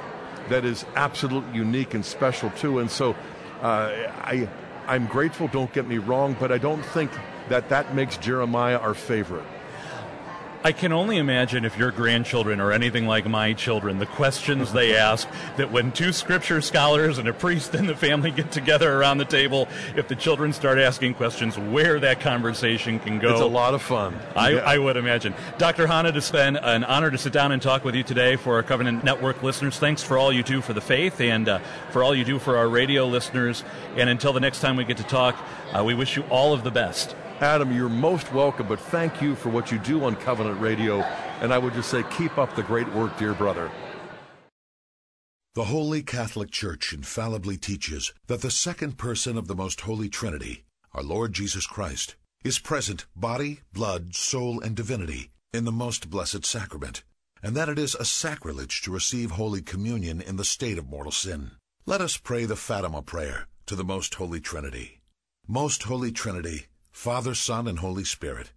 that 0.49 0.65
is 0.65 0.85
absolutely 0.95 1.55
unique 1.55 1.93
and 1.93 2.05
special 2.05 2.49
too. 2.51 2.79
And 2.79 2.91
so, 2.91 3.15
uh, 3.61 3.91
I 4.21 4.47
I'm 4.87 5.07
grateful. 5.07 5.47
Don't 5.47 5.71
get 5.73 5.87
me 5.87 5.97
wrong, 5.97 6.35
but 6.39 6.51
I 6.51 6.57
don't 6.57 6.83
think 6.83 7.11
that 7.49 7.69
that 7.69 7.95
makes 7.95 8.17
Jeremiah 8.17 8.77
our 8.77 8.93
favorite. 8.93 9.45
I 10.65 10.71
can 10.71 10.91
only 10.91 11.17
imagine 11.17 11.63
if 11.63 11.77
your 11.77 11.91
grandchildren 11.91 12.59
are 12.59 12.71
anything 12.71 13.05
like 13.05 13.27
my 13.27 13.53
children, 13.53 13.99
the 13.99 14.07
questions 14.07 14.73
they 14.73 14.95
ask 14.95 15.27
that 15.57 15.71
when 15.71 15.91
two 15.91 16.11
scripture 16.11 16.59
scholars 16.59 17.19
and 17.19 17.27
a 17.27 17.33
priest 17.33 17.75
in 17.75 17.85
the 17.85 17.95
family 17.95 18.31
get 18.31 18.51
together 18.51 18.91
around 18.91 19.19
the 19.19 19.25
table, 19.25 19.67
if 19.95 20.07
the 20.07 20.15
children 20.15 20.53
start 20.53 20.79
asking 20.79 21.13
questions, 21.13 21.55
where 21.55 21.99
that 21.99 22.19
conversation 22.19 22.97
can 22.97 23.19
go. 23.19 23.33
It's 23.33 23.41
a 23.41 23.45
lot 23.45 23.75
of 23.75 23.83
fun. 23.83 24.19
I, 24.35 24.53
yeah. 24.53 24.59
I 24.61 24.79
would 24.79 24.97
imagine. 24.97 25.35
Dr. 25.59 25.85
Hanna, 25.85 26.09
it's 26.09 26.31
been 26.31 26.55
an 26.55 26.83
honor 26.83 27.11
to 27.11 27.17
sit 27.19 27.31
down 27.31 27.51
and 27.51 27.61
talk 27.61 27.85
with 27.85 27.93
you 27.93 28.01
today 28.01 28.35
for 28.35 28.55
our 28.55 28.63
Covenant 28.63 29.03
Network 29.03 29.43
listeners. 29.43 29.77
Thanks 29.77 30.01
for 30.01 30.17
all 30.17 30.33
you 30.33 30.41
do 30.41 30.61
for 30.61 30.73
the 30.73 30.81
faith 30.81 31.21
and 31.21 31.47
uh, 31.47 31.59
for 31.91 32.03
all 32.03 32.15
you 32.15 32.25
do 32.25 32.39
for 32.39 32.57
our 32.57 32.67
radio 32.67 33.05
listeners. 33.05 33.63
And 33.97 34.09
until 34.09 34.33
the 34.33 34.39
next 34.39 34.61
time 34.61 34.77
we 34.77 34.83
get 34.83 34.97
to 34.97 35.03
talk, 35.03 35.35
uh, 35.77 35.83
we 35.83 35.93
wish 35.93 36.17
you 36.17 36.23
all 36.31 36.53
of 36.53 36.63
the 36.63 36.71
best. 36.71 37.15
Adam, 37.41 37.75
you're 37.75 37.89
most 37.89 38.31
welcome, 38.31 38.65
but 38.65 38.79
thank 38.79 39.21
you 39.21 39.35
for 39.35 39.49
what 39.49 39.69
you 39.69 39.77
do 39.79 40.05
on 40.05 40.15
Covenant 40.15 40.59
Radio. 40.61 41.01
And 41.41 41.53
I 41.53 41.57
would 41.57 41.73
just 41.73 41.91
say, 41.91 42.01
keep 42.11 42.37
up 42.37 42.55
the 42.55 42.63
great 42.63 42.87
work, 42.93 43.17
dear 43.17 43.33
brother. 43.33 43.69
The 45.53 45.65
Holy 45.65 46.01
Catholic 46.01 46.49
Church 46.49 46.93
infallibly 46.93 47.57
teaches 47.57 48.13
that 48.27 48.41
the 48.41 48.51
second 48.51 48.97
person 48.97 49.37
of 49.37 49.47
the 49.47 49.55
Most 49.55 49.81
Holy 49.81 50.07
Trinity, 50.07 50.63
our 50.93 51.03
Lord 51.03 51.33
Jesus 51.33 51.67
Christ, 51.67 52.15
is 52.45 52.59
present 52.59 53.05
body, 53.17 53.59
blood, 53.73 54.15
soul, 54.15 54.61
and 54.61 54.73
divinity 54.73 55.31
in 55.53 55.65
the 55.65 55.71
most 55.73 56.09
blessed 56.09 56.45
sacrament, 56.45 57.03
and 57.43 57.53
that 57.55 57.69
it 57.69 57.77
is 57.77 57.95
a 57.95 58.05
sacrilege 58.05 58.81
to 58.83 58.91
receive 58.91 59.31
Holy 59.31 59.61
Communion 59.61 60.21
in 60.21 60.37
the 60.37 60.45
state 60.45 60.77
of 60.77 60.89
mortal 60.89 61.11
sin. 61.11 61.51
Let 61.85 61.99
us 61.99 62.15
pray 62.15 62.45
the 62.45 62.55
Fatima 62.55 63.01
prayer 63.01 63.47
to 63.65 63.75
the 63.75 63.83
Most 63.83 64.15
Holy 64.15 64.39
Trinity. 64.39 65.01
Most 65.47 65.83
Holy 65.83 66.11
Trinity, 66.11 66.67
Father, 66.95 67.35
Son, 67.35 67.67
and 67.67 67.79
Holy 67.79 68.05
Spirit, 68.05 68.51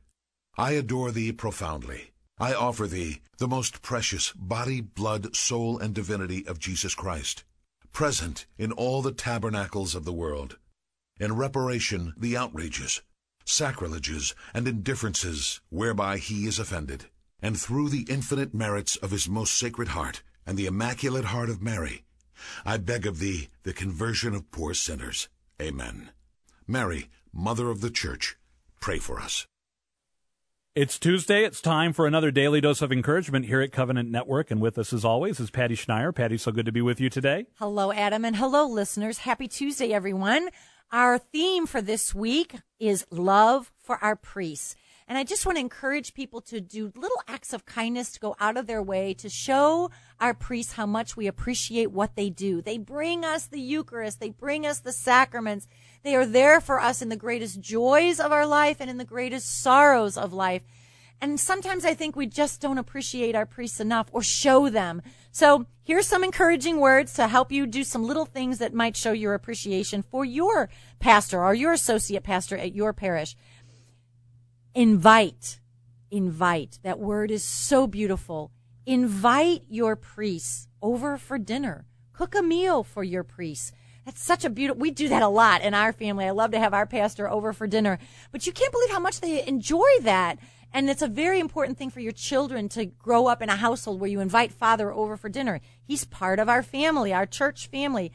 I 0.57 0.71
adore 0.71 1.11
thee 1.11 1.33
profoundly. 1.33 2.13
I 2.39 2.55
offer 2.55 2.87
thee 2.87 3.21
the 3.37 3.49
most 3.49 3.83
precious 3.83 4.33
body, 4.33 4.81
blood, 4.81 5.35
soul, 5.35 5.77
and 5.79 5.93
divinity 5.93 6.47
of 6.47 6.61
Jesus 6.61 6.95
Christ, 6.95 7.43
present 7.93 8.47
in 8.57 8.71
all 8.71 9.03
the 9.03 9.13
tabernacles 9.13 9.95
of 9.97 10.05
the 10.05 10.13
world, 10.13 10.57
in 11.19 11.35
reparation 11.35 12.15
the 12.17 12.37
outrages, 12.37 13.03
sacrileges, 13.45 14.37
and 14.55 14.69
indifferences 14.69 15.61
whereby 15.69 16.17
he 16.17 16.47
is 16.47 16.61
offended, 16.61 17.07
and 17.43 17.61
through 17.61 17.89
the 17.89 18.07
infinite 18.09 18.55
merits 18.55 18.95
of 18.97 19.11
his 19.11 19.29
most 19.29 19.53
sacred 19.53 19.89
heart 19.89 20.23
and 20.47 20.57
the 20.57 20.67
immaculate 20.67 21.27
heart 21.27 21.51
of 21.51 21.61
Mary, 21.61 22.05
I 22.65 22.79
beg 22.79 23.05
of 23.05 23.19
thee 23.19 23.49
the 23.65 23.75
conversion 23.75 24.33
of 24.33 24.51
poor 24.53 24.75
sinners. 24.75 25.29
Amen. 25.61 26.13
Mary, 26.71 27.09
Mother 27.41 27.71
of 27.71 27.81
the 27.81 27.91
Church, 27.91 28.37
pray 28.81 28.99
for 28.99 29.21
us. 29.21 29.47
It's 30.75 30.99
Tuesday. 30.99 31.45
It's 31.45 31.61
time 31.61 31.93
for 31.93 32.05
another 32.05 32.33
daily 32.33 32.61
dose 32.61 32.83
of 32.83 32.91
encouragement 32.91 33.45
here 33.45 33.61
at 33.61 33.71
Covenant 33.71 34.11
Network. 34.11 34.51
And 34.51 34.61
with 34.61 34.77
us, 34.77 34.93
as 34.93 35.05
always, 35.05 35.39
is 35.39 35.49
Patty 35.49 35.77
Schneier. 35.77 36.13
Patty, 36.13 36.37
so 36.37 36.51
good 36.51 36.67
to 36.67 36.73
be 36.73 36.83
with 36.83 37.01
you 37.01 37.09
today. 37.09 37.47
Hello, 37.61 37.93
Adam, 37.93 38.25
and 38.25 38.35
hello, 38.35 38.67
listeners. 38.67 39.19
Happy 39.19 39.47
Tuesday, 39.47 39.93
everyone. 39.93 40.49
Our 40.91 41.17
theme 41.17 41.67
for 41.67 41.81
this 41.81 42.13
week 42.13 42.57
is 42.81 43.07
love 43.09 43.71
for 43.79 44.03
our 44.03 44.17
priests. 44.17 44.75
And 45.09 45.17
I 45.17 45.25
just 45.25 45.47
want 45.47 45.57
to 45.57 45.61
encourage 45.61 46.13
people 46.13 46.43
to 46.43 46.61
do 46.61 46.93
little 46.95 47.23
acts 47.27 47.55
of 47.55 47.65
kindness 47.65 48.13
to 48.13 48.21
go 48.21 48.37
out 48.39 48.59
of 48.59 48.67
their 48.67 48.83
way 48.83 49.15
to 49.15 49.31
show 49.31 49.91
our 50.21 50.35
priests 50.35 50.75
how 50.75 50.85
much 50.85 51.17
we 51.17 51.27
appreciate 51.27 51.91
what 51.91 52.15
they 52.15 52.29
do. 52.29 52.61
They 52.61 52.77
bring 52.77 53.25
us 53.25 53.47
the 53.47 53.61
Eucharist. 53.61 54.21
They 54.21 54.29
bring 54.29 54.67
us 54.67 54.81
the 54.81 54.93
sacraments. 54.93 55.67
They 56.03 56.15
are 56.15 56.27
there 56.27 56.61
for 56.61 56.79
us 56.79 57.01
in 57.01 57.09
the 57.09 57.17
greatest 57.17 57.59
joys 57.59 58.21
of 58.21 58.33
our 58.33 58.47
life 58.47 58.77
and 58.81 58.91
in 58.91 58.99
the 58.99 59.05
greatest 59.05 59.63
sorrows 59.63 60.19
of 60.19 60.35
life. 60.35 60.63
And 61.21 61.41
sometimes 61.41 61.85
I 61.85 61.95
think 61.95 62.15
we 62.15 62.27
just 62.27 62.61
don't 62.61 62.79
appreciate 62.79 63.35
our 63.35 63.47
priests 63.47 63.81
enough 63.81 64.09
or 64.13 64.23
show 64.23 64.69
them. 64.69 65.03
So 65.33 65.67
here's 65.83 66.07
some 66.07 66.23
encouraging 66.23 66.81
words 66.81 67.15
to 67.15 67.27
help 67.27 67.51
you 67.51 67.67
do 67.67 67.83
some 67.83 68.05
little 68.05 68.27
things 68.27 68.59
that 68.59 68.75
might 68.75 68.97
show 68.97 69.13
your 69.13 69.35
appreciation 69.35 70.03
for 70.03 70.25
your 70.25 70.69
pastor 71.01 71.43
or 71.43 71.55
your 71.55 71.73
associate 71.73 72.23
pastor 72.23 72.57
at 72.57 72.75
your 72.75 72.93
parish. 72.93 73.37
Invite. 74.75 75.61
Invite. 76.11 76.79
That 76.83 76.99
word 76.99 77.31
is 77.31 77.45
so 77.45 77.87
beautiful. 77.87 78.53
Invite 78.87 79.63
your 79.69 79.97
priests 79.97 80.69
over 80.81 81.19
for 81.19 81.39
dinner. 81.39 81.87
Cook 82.13 82.35
a 82.35 82.43
meal 82.43 82.83
for 82.83 83.05
your 83.05 83.23
priests. 83.23 83.73
That's 84.05 84.23
such 84.23 84.45
a 84.45 84.51
beautiful, 84.51 84.81
we 84.81 84.91
do 84.91 85.09
that 85.11 85.23
a 85.23 85.29
lot 85.29 85.61
in 85.63 85.75
our 85.75 85.93
family. 85.93 86.25
I 86.25 86.31
love 86.31 86.53
to 86.53 86.59
have 86.59 86.73
our 86.73 86.87
pastor 86.87 87.29
over 87.29 87.53
for 87.53 87.67
dinner, 87.67 87.99
but 88.33 88.47
you 88.47 88.53
can't 88.53 88.73
believe 88.73 88.91
how 88.91 89.01
much 89.01 89.21
they 89.21 89.47
enjoy 89.47 89.89
that. 90.01 90.39
And 90.73 90.89
it's 90.89 91.03
a 91.03 91.09
very 91.09 91.41
important 91.41 91.79
thing 91.79 91.91
for 91.91 92.01
your 92.01 92.13
children 92.13 92.69
to 92.71 92.87
grow 92.87 93.27
up 93.27 93.43
in 93.43 93.49
a 93.49 93.57
household 93.57 94.01
where 94.01 94.11
you 94.11 94.21
invite 94.21 94.53
father 94.53 94.93
over 94.93 95.17
for 95.17 95.29
dinner. 95.29 95.61
He's 95.85 96.05
part 96.05 96.39
of 96.39 96.49
our 96.49 96.63
family, 96.63 97.13
our 97.13 97.27
church 97.27 97.67
family. 97.69 98.13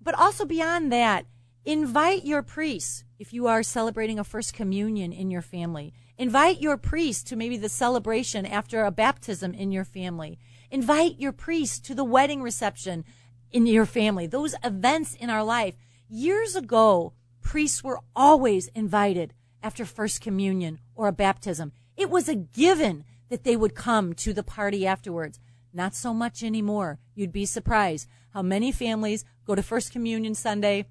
But 0.00 0.14
also 0.14 0.44
beyond 0.44 0.92
that, 0.92 1.26
invite 1.64 2.24
your 2.24 2.42
priests 2.42 3.03
if 3.18 3.32
you 3.32 3.46
are 3.46 3.62
celebrating 3.62 4.18
a 4.18 4.24
first 4.24 4.54
communion 4.54 5.12
in 5.12 5.30
your 5.30 5.42
family. 5.42 5.92
Invite 6.18 6.60
your 6.60 6.76
priest 6.76 7.26
to 7.28 7.36
maybe 7.36 7.56
the 7.56 7.68
celebration 7.68 8.46
after 8.46 8.84
a 8.84 8.90
baptism 8.90 9.54
in 9.54 9.72
your 9.72 9.84
family. 9.84 10.38
Invite 10.70 11.18
your 11.18 11.32
priest 11.32 11.84
to 11.86 11.94
the 11.94 12.04
wedding 12.04 12.42
reception 12.42 13.04
in 13.50 13.66
your 13.66 13.86
family. 13.86 14.26
Those 14.26 14.54
events 14.64 15.14
in 15.14 15.30
our 15.30 15.44
life. 15.44 15.74
Years 16.08 16.56
ago, 16.56 17.12
priests 17.40 17.82
were 17.84 18.00
always 18.14 18.68
invited 18.68 19.34
after 19.62 19.84
first 19.84 20.20
communion 20.20 20.80
or 20.94 21.08
a 21.08 21.12
baptism. 21.12 21.72
It 21.96 22.10
was 22.10 22.28
a 22.28 22.34
given 22.34 23.04
that 23.28 23.44
they 23.44 23.56
would 23.56 23.74
come 23.74 24.12
to 24.14 24.32
the 24.32 24.42
party 24.42 24.86
afterwards. 24.86 25.40
Not 25.72 25.94
so 25.94 26.12
much 26.12 26.42
anymore. 26.42 26.98
You'd 27.14 27.32
be 27.32 27.46
surprised 27.46 28.08
how 28.30 28.42
many 28.42 28.72
families 28.72 29.24
go 29.44 29.54
to 29.54 29.62
first 29.62 29.92
communion 29.92 30.34
Sunday 30.34 30.86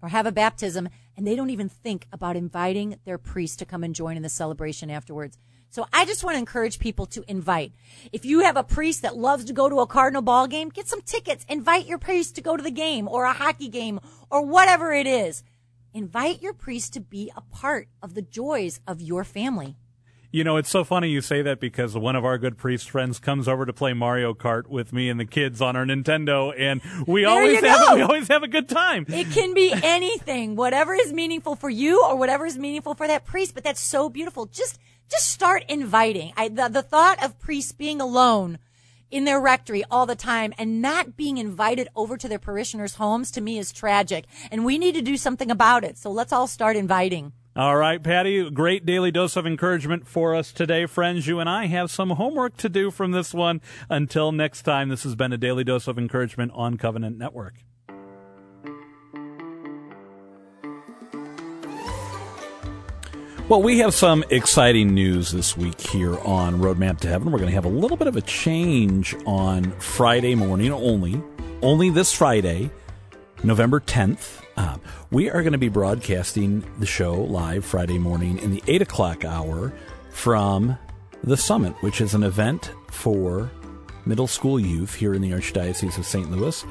or 0.00 0.08
have 0.08 0.26
a 0.26 0.32
baptism 0.32 0.88
and 1.16 1.26
they 1.26 1.36
don't 1.36 1.50
even 1.50 1.68
think 1.68 2.06
about 2.12 2.36
inviting 2.36 2.96
their 3.04 3.18
priest 3.18 3.58
to 3.58 3.64
come 3.64 3.84
and 3.84 3.94
join 3.94 4.16
in 4.16 4.22
the 4.22 4.28
celebration 4.28 4.90
afterwards. 4.90 5.38
So 5.70 5.86
I 5.92 6.04
just 6.04 6.22
want 6.22 6.36
to 6.36 6.38
encourage 6.38 6.78
people 6.78 7.06
to 7.06 7.24
invite. 7.26 7.72
If 8.12 8.24
you 8.24 8.40
have 8.40 8.56
a 8.56 8.62
priest 8.62 9.02
that 9.02 9.16
loves 9.16 9.44
to 9.46 9.52
go 9.52 9.68
to 9.68 9.80
a 9.80 9.86
Cardinal 9.86 10.22
ball 10.22 10.46
game, 10.46 10.68
get 10.68 10.86
some 10.86 11.02
tickets. 11.02 11.44
Invite 11.48 11.86
your 11.86 11.98
priest 11.98 12.36
to 12.36 12.42
go 12.42 12.56
to 12.56 12.62
the 12.62 12.70
game 12.70 13.08
or 13.08 13.24
a 13.24 13.32
hockey 13.32 13.68
game 13.68 13.98
or 14.30 14.46
whatever 14.46 14.92
it 14.92 15.08
is. 15.08 15.42
Invite 15.92 16.42
your 16.42 16.52
priest 16.52 16.92
to 16.94 17.00
be 17.00 17.32
a 17.36 17.40
part 17.40 17.88
of 18.02 18.14
the 18.14 18.22
joys 18.22 18.80
of 18.86 19.00
your 19.00 19.24
family. 19.24 19.76
You 20.34 20.42
know, 20.42 20.56
it's 20.56 20.68
so 20.68 20.82
funny 20.82 21.10
you 21.10 21.20
say 21.20 21.42
that 21.42 21.60
because 21.60 21.96
one 21.96 22.16
of 22.16 22.24
our 22.24 22.38
good 22.38 22.58
priest 22.58 22.90
friends 22.90 23.20
comes 23.20 23.46
over 23.46 23.64
to 23.66 23.72
play 23.72 23.92
Mario 23.92 24.34
Kart 24.34 24.66
with 24.66 24.92
me 24.92 25.08
and 25.08 25.20
the 25.20 25.24
kids 25.24 25.62
on 25.62 25.76
our 25.76 25.84
Nintendo, 25.84 26.52
and 26.58 26.80
we 27.06 27.20
there 27.20 27.30
always 27.30 27.60
have 27.60 27.94
we 27.94 28.02
always 28.02 28.26
have 28.26 28.42
a 28.42 28.48
good 28.48 28.68
time. 28.68 29.06
It 29.06 29.30
can 29.30 29.54
be 29.54 29.72
anything, 29.80 30.56
whatever 30.56 30.92
is 30.92 31.12
meaningful 31.12 31.54
for 31.54 31.70
you 31.70 32.04
or 32.04 32.16
whatever 32.16 32.46
is 32.46 32.58
meaningful 32.58 32.94
for 32.96 33.06
that 33.06 33.24
priest. 33.24 33.54
But 33.54 33.62
that's 33.62 33.78
so 33.78 34.08
beautiful. 34.08 34.46
Just 34.46 34.80
just 35.08 35.28
start 35.28 35.62
inviting. 35.68 36.32
I, 36.36 36.48
the, 36.48 36.66
the 36.66 36.82
thought 36.82 37.22
of 37.22 37.38
priests 37.38 37.70
being 37.70 38.00
alone 38.00 38.58
in 39.12 39.26
their 39.26 39.40
rectory 39.40 39.84
all 39.88 40.04
the 40.04 40.16
time 40.16 40.52
and 40.58 40.82
not 40.82 41.16
being 41.16 41.38
invited 41.38 41.86
over 41.94 42.16
to 42.16 42.28
their 42.28 42.40
parishioners' 42.40 42.96
homes 42.96 43.30
to 43.30 43.40
me 43.40 43.56
is 43.56 43.70
tragic. 43.70 44.24
And 44.50 44.64
we 44.64 44.78
need 44.78 44.96
to 44.96 45.00
do 45.00 45.16
something 45.16 45.52
about 45.52 45.84
it. 45.84 45.96
So 45.96 46.10
let's 46.10 46.32
all 46.32 46.48
start 46.48 46.74
inviting. 46.74 47.34
All 47.56 47.76
right, 47.76 48.02
Patty, 48.02 48.50
great 48.50 48.84
daily 48.84 49.12
dose 49.12 49.36
of 49.36 49.46
encouragement 49.46 50.08
for 50.08 50.34
us 50.34 50.50
today, 50.50 50.86
friends. 50.86 51.28
You 51.28 51.38
and 51.38 51.48
I 51.48 51.66
have 51.66 51.88
some 51.88 52.10
homework 52.10 52.56
to 52.56 52.68
do 52.68 52.90
from 52.90 53.12
this 53.12 53.32
one. 53.32 53.60
Until 53.88 54.32
next 54.32 54.62
time, 54.62 54.88
this 54.88 55.04
has 55.04 55.14
been 55.14 55.32
a 55.32 55.38
daily 55.38 55.62
dose 55.62 55.86
of 55.86 55.96
encouragement 55.96 56.50
on 56.56 56.76
Covenant 56.76 57.16
Network. 57.16 57.54
Well, 63.48 63.62
we 63.62 63.78
have 63.78 63.94
some 63.94 64.24
exciting 64.30 64.92
news 64.92 65.30
this 65.30 65.56
week 65.56 65.80
here 65.80 66.18
on 66.22 66.58
Roadmap 66.60 66.98
to 67.02 67.08
Heaven. 67.08 67.30
We're 67.30 67.38
going 67.38 67.50
to 67.50 67.54
have 67.54 67.66
a 67.66 67.68
little 67.68 67.96
bit 67.96 68.08
of 68.08 68.16
a 68.16 68.22
change 68.22 69.14
on 69.26 69.70
Friday 69.78 70.34
morning 70.34 70.72
only, 70.72 71.22
only 71.62 71.90
this 71.90 72.12
Friday, 72.12 72.72
November 73.44 73.78
10th. 73.78 74.43
Uh, 74.56 74.76
we 75.10 75.28
are 75.30 75.42
going 75.42 75.52
to 75.52 75.58
be 75.58 75.68
broadcasting 75.68 76.64
the 76.78 76.86
show 76.86 77.14
live 77.14 77.64
Friday 77.64 77.98
morning 77.98 78.38
in 78.38 78.52
the 78.52 78.62
8 78.66 78.82
o'clock 78.82 79.24
hour 79.24 79.72
from 80.10 80.78
the 81.24 81.36
Summit, 81.36 81.72
which 81.82 82.00
is 82.00 82.14
an 82.14 82.22
event 82.22 82.72
for 82.90 83.50
middle 84.06 84.26
school 84.26 84.60
youth 84.60 84.94
here 84.94 85.14
in 85.14 85.22
the 85.22 85.32
Archdiocese 85.32 85.98
of 85.98 86.06
St. 86.06 86.30
Louis. 86.30 86.64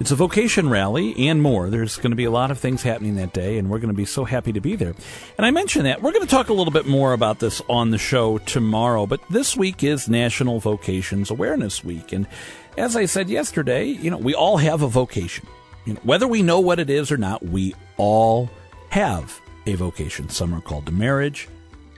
It's 0.00 0.12
a 0.12 0.16
vocation 0.16 0.68
rally 0.68 1.28
and 1.28 1.42
more. 1.42 1.70
There's 1.70 1.96
going 1.96 2.12
to 2.12 2.16
be 2.16 2.24
a 2.24 2.30
lot 2.30 2.52
of 2.52 2.58
things 2.58 2.82
happening 2.82 3.16
that 3.16 3.32
day, 3.32 3.58
and 3.58 3.68
we're 3.68 3.80
going 3.80 3.88
to 3.88 3.94
be 3.94 4.04
so 4.04 4.24
happy 4.24 4.52
to 4.52 4.60
be 4.60 4.76
there. 4.76 4.94
And 5.36 5.44
I 5.44 5.50
mentioned 5.50 5.86
that. 5.86 6.02
We're 6.02 6.12
going 6.12 6.24
to 6.24 6.30
talk 6.30 6.48
a 6.48 6.52
little 6.52 6.72
bit 6.72 6.86
more 6.86 7.12
about 7.12 7.40
this 7.40 7.60
on 7.68 7.90
the 7.90 7.98
show 7.98 8.38
tomorrow, 8.38 9.06
but 9.06 9.20
this 9.28 9.56
week 9.56 9.82
is 9.82 10.08
National 10.08 10.60
Vocations 10.60 11.30
Awareness 11.30 11.82
Week. 11.82 12.12
And 12.12 12.28
as 12.76 12.94
I 12.94 13.06
said 13.06 13.28
yesterday, 13.28 13.86
you 13.86 14.10
know, 14.10 14.18
we 14.18 14.34
all 14.34 14.58
have 14.58 14.82
a 14.82 14.88
vocation. 14.88 15.48
You 15.84 15.94
know, 15.94 16.00
whether 16.02 16.26
we 16.26 16.42
know 16.42 16.60
what 16.60 16.78
it 16.78 16.90
is 16.90 17.10
or 17.10 17.16
not, 17.16 17.44
we 17.44 17.74
all 17.96 18.50
have 18.90 19.40
a 19.66 19.74
vocation. 19.74 20.28
Some 20.28 20.54
are 20.54 20.60
called 20.60 20.86
to 20.86 20.92
marriage, 20.92 21.48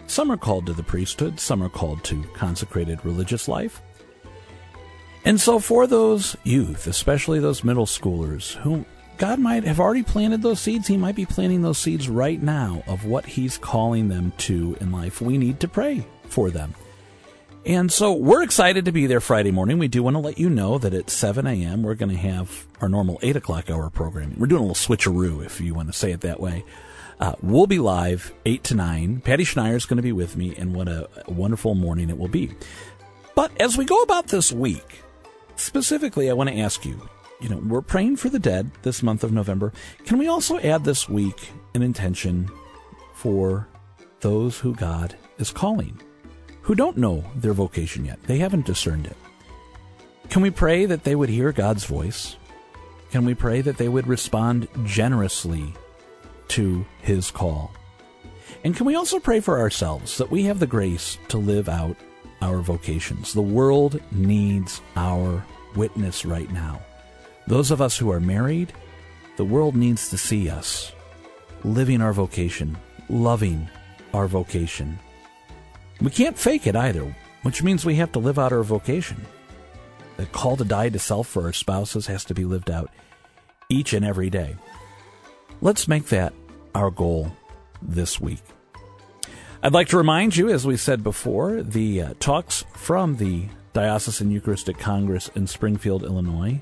some 0.07 0.31
are 0.31 0.37
called 0.37 0.67
to 0.67 0.73
the 0.73 0.83
priesthood, 0.83 1.39
some 1.39 1.63
are 1.63 1.69
called 1.69 2.03
to 2.05 2.23
consecrated 2.35 3.05
religious 3.05 3.49
life. 3.49 3.81
And 5.25 5.41
so, 5.41 5.59
for 5.59 5.87
those 5.87 6.37
youth, 6.45 6.87
especially 6.87 7.41
those 7.41 7.63
middle 7.63 7.87
schoolers, 7.87 8.55
whom 8.55 8.87
God 9.19 9.39
might 9.39 9.65
have 9.65 9.79
already 9.79 10.03
planted 10.03 10.41
those 10.41 10.61
seeds, 10.61 10.89
He 10.89 10.97
might 10.97 11.15
be 11.15 11.27
planting 11.27 11.61
those 11.61 11.79
seeds 11.79 12.09
right 12.09 12.43
now 12.43 12.83
of 12.87 13.05
what 13.05 13.27
He's 13.27 13.59
calling 13.59 14.09
them 14.09 14.33
to 14.39 14.77
in 14.81 14.91
life. 14.91 15.21
We 15.21 15.37
need 15.37 15.61
to 15.61 15.69
pray 15.69 16.07
for 16.25 16.51
them. 16.51 16.75
And 17.67 17.93
so 17.93 18.13
we're 18.15 18.43
excited 18.43 18.87
to 18.87 18.93
be 18.93 19.07
there 19.07 19.21
Friday 19.21 19.51
morning. 19.51 19.79
We 19.79 19.89
do 19.89 20.03
want 20.03 20.15
to 20.15 20.21
let 20.21 20.39
you 20.39 20.49
know 20.49 20.79
that 20.79 20.95
at 20.95 21.11
7 21.11 21.47
a.m. 21.47 21.83
we're 21.83 21.95
going 21.95 22.11
to 22.11 22.17
have 22.17 22.67
our 22.81 22.89
normal 22.89 23.19
8 23.23 23.37
o'clock 23.37 23.69
hour 23.69 23.91
programming. 23.91 24.39
We're 24.39 24.47
doing 24.47 24.63
a 24.63 24.67
little 24.67 24.97
switcheroo, 24.97 25.45
if 25.45 25.61
you 25.61 25.75
want 25.75 25.89
to 25.89 25.93
say 25.93 26.11
it 26.11 26.23
that 26.23 26.41
way. 26.41 26.65
Uh, 27.21 27.35
we'll 27.43 27.67
be 27.67 27.79
live 27.79 28.33
8 28.47 28.65
to 28.65 28.75
9. 28.75 29.21
Patty 29.21 29.45
Schneier 29.45 29.75
is 29.75 29.85
going 29.85 29.99
to 29.99 30.03
be 30.03 30.13
with 30.13 30.37
me, 30.37 30.57
and 30.57 30.75
what 30.75 30.89
a 30.89 31.09
wonderful 31.29 31.75
morning 31.75 32.09
it 32.09 32.17
will 32.17 32.29
be. 32.29 32.51
But 33.35 33.53
as 33.61 33.77
we 33.77 33.85
go 33.85 34.01
about 34.03 34.29
this 34.29 34.51
week, 34.51 35.03
specifically, 35.57 36.31
I 36.31 36.33
want 36.33 36.49
to 36.49 36.59
ask 36.59 36.87
you 36.87 37.09
you 37.41 37.49
know, 37.49 37.57
we're 37.59 37.81
praying 37.81 38.17
for 38.17 38.29
the 38.29 38.39
dead 38.39 38.71
this 38.83 39.03
month 39.03 39.25
of 39.25 39.33
November. 39.33 39.73
Can 40.05 40.19
we 40.19 40.29
also 40.29 40.59
add 40.59 40.85
this 40.85 41.09
week 41.09 41.51
an 41.75 41.83
intention 41.83 42.51
for 43.15 43.67
those 44.21 44.59
who 44.59 44.75
God 44.75 45.17
is 45.39 45.51
calling, 45.51 46.01
who 46.63 46.75
don't 46.75 46.97
know 46.97 47.25
their 47.35 47.53
vocation 47.53 48.05
yet? 48.05 48.23
They 48.25 48.39
haven't 48.39 48.67
discerned 48.67 49.07
it. 49.07 49.17
Can 50.29 50.43
we 50.43 50.51
pray 50.51 50.87
that 50.87 51.05
they 51.05 51.15
would 51.15 51.29
hear 51.29 51.53
God's 51.53 51.85
voice? 51.85 52.37
Can 53.11 53.25
we 53.25 53.35
pray 53.35 53.61
that 53.61 53.77
they 53.77 53.89
would 53.89 54.07
respond 54.07 54.69
generously 54.85 55.75
to 56.49 56.85
His 57.03 57.31
call? 57.31 57.73
And 58.63 58.77
can 58.77 58.87
we 58.87 58.95
also 58.95 59.19
pray 59.19 59.41
for 59.41 59.59
ourselves 59.59 60.19
that 60.19 60.31
we 60.31 60.45
have 60.45 60.61
the 60.61 60.67
grace 60.67 61.19
to 61.29 61.39
live 61.39 61.69
out 61.69 61.97
our 62.43 62.59
vocations? 62.61 63.33
The 63.33 63.43
world 63.43 64.01
needs 64.13 64.81
our 64.97 65.45
witness 65.75 66.25
right 66.25 66.51
now. 66.53 66.81
Those 67.47 67.71
of 67.71 67.81
us 67.81 67.97
who 67.97 68.11
are 68.13 68.21
married, 68.21 68.73
the 69.37 69.45
world 69.45 69.75
needs 69.75 70.11
to 70.11 70.19
see 70.19 70.49
us 70.51 70.93
living 71.65 72.01
our 72.01 72.13
vocation, 72.13 72.77
loving 73.09 73.69
our 74.15 74.29
vocation. 74.29 74.99
We 76.01 76.11
can't 76.11 76.39
fake 76.39 76.67
it 76.67 76.77
either, 76.77 77.15
which 77.43 77.63
means 77.63 77.85
we 77.85 77.97
have 77.97 78.13
to 78.13 78.19
live 78.19 78.39
out 78.39 78.53
our 78.53 78.63
vocation. 78.63 79.27
The 80.17 80.27
call 80.27 80.57
to 80.57 80.65
die 80.65 80.89
to 80.89 80.99
self 80.99 81.29
for 81.29 81.45
our 81.45 81.53
spouses 81.53 82.07
has 82.07 82.25
to 82.27 82.35
be 82.35 82.45
lived 82.45 82.71
out 82.71 82.91
each 83.69 83.93
and 83.93 84.05
every 84.05 84.31
day. 84.31 84.57
Let's 85.61 85.89
make 85.89 86.07
that 86.07 86.33
our 86.75 86.91
goal 86.91 87.33
this 87.83 88.21
week. 88.21 88.43
I'd 89.63 89.75
like 89.75 89.89
to 89.89 89.99
remind 89.99 90.37
you, 90.37 90.49
as 90.49 90.67
we 90.67 90.79
said 90.79 91.03
before, 91.03 91.63
the 91.63 92.03
uh, 92.03 92.15
talks 92.19 92.65
from 92.75 93.17
the 93.17 93.45
Diocesan 93.75 94.31
Eucharistic 94.31 94.79
Congress 94.79 95.29
in 95.35 95.47
Springfield, 95.47 96.03
Illinois, 96.03 96.61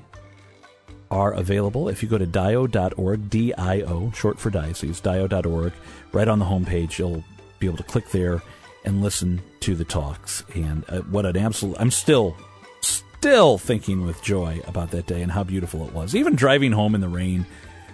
are 1.09 1.33
available 1.33 1.87
if 1.87 2.03
you 2.03 2.09
go 2.09 2.17
to 2.17 2.25
dio.org, 2.25 3.29
D-I-O, 3.29 4.11
short 4.11 4.37
for 4.37 4.49
diocese, 4.49 4.99
dio.org. 4.99 5.73
Right 6.11 6.27
on 6.27 6.39
the 6.39 6.45
homepage, 6.45 6.99
you'll 6.99 7.23
be 7.59 7.67
able 7.67 7.77
to 7.77 7.83
click 7.83 8.09
there 8.09 8.41
and 8.85 9.01
listen 9.01 9.41
to 9.61 9.75
the 9.75 9.85
talks. 9.85 10.43
And 10.53 10.83
uh, 10.89 11.01
what 11.01 11.25
an 11.25 11.37
absolute, 11.37 11.77
I'm 11.79 11.91
still, 11.91 12.35
still 12.81 13.57
thinking 13.57 14.05
with 14.05 14.21
joy 14.23 14.61
about 14.67 14.91
that 14.91 15.07
day 15.07 15.21
and 15.21 15.31
how 15.31 15.43
beautiful 15.43 15.85
it 15.87 15.93
was. 15.93 16.15
Even 16.15 16.35
driving 16.35 16.71
home 16.71 16.95
in 16.95 17.01
the 17.01 17.09
rain 17.09 17.45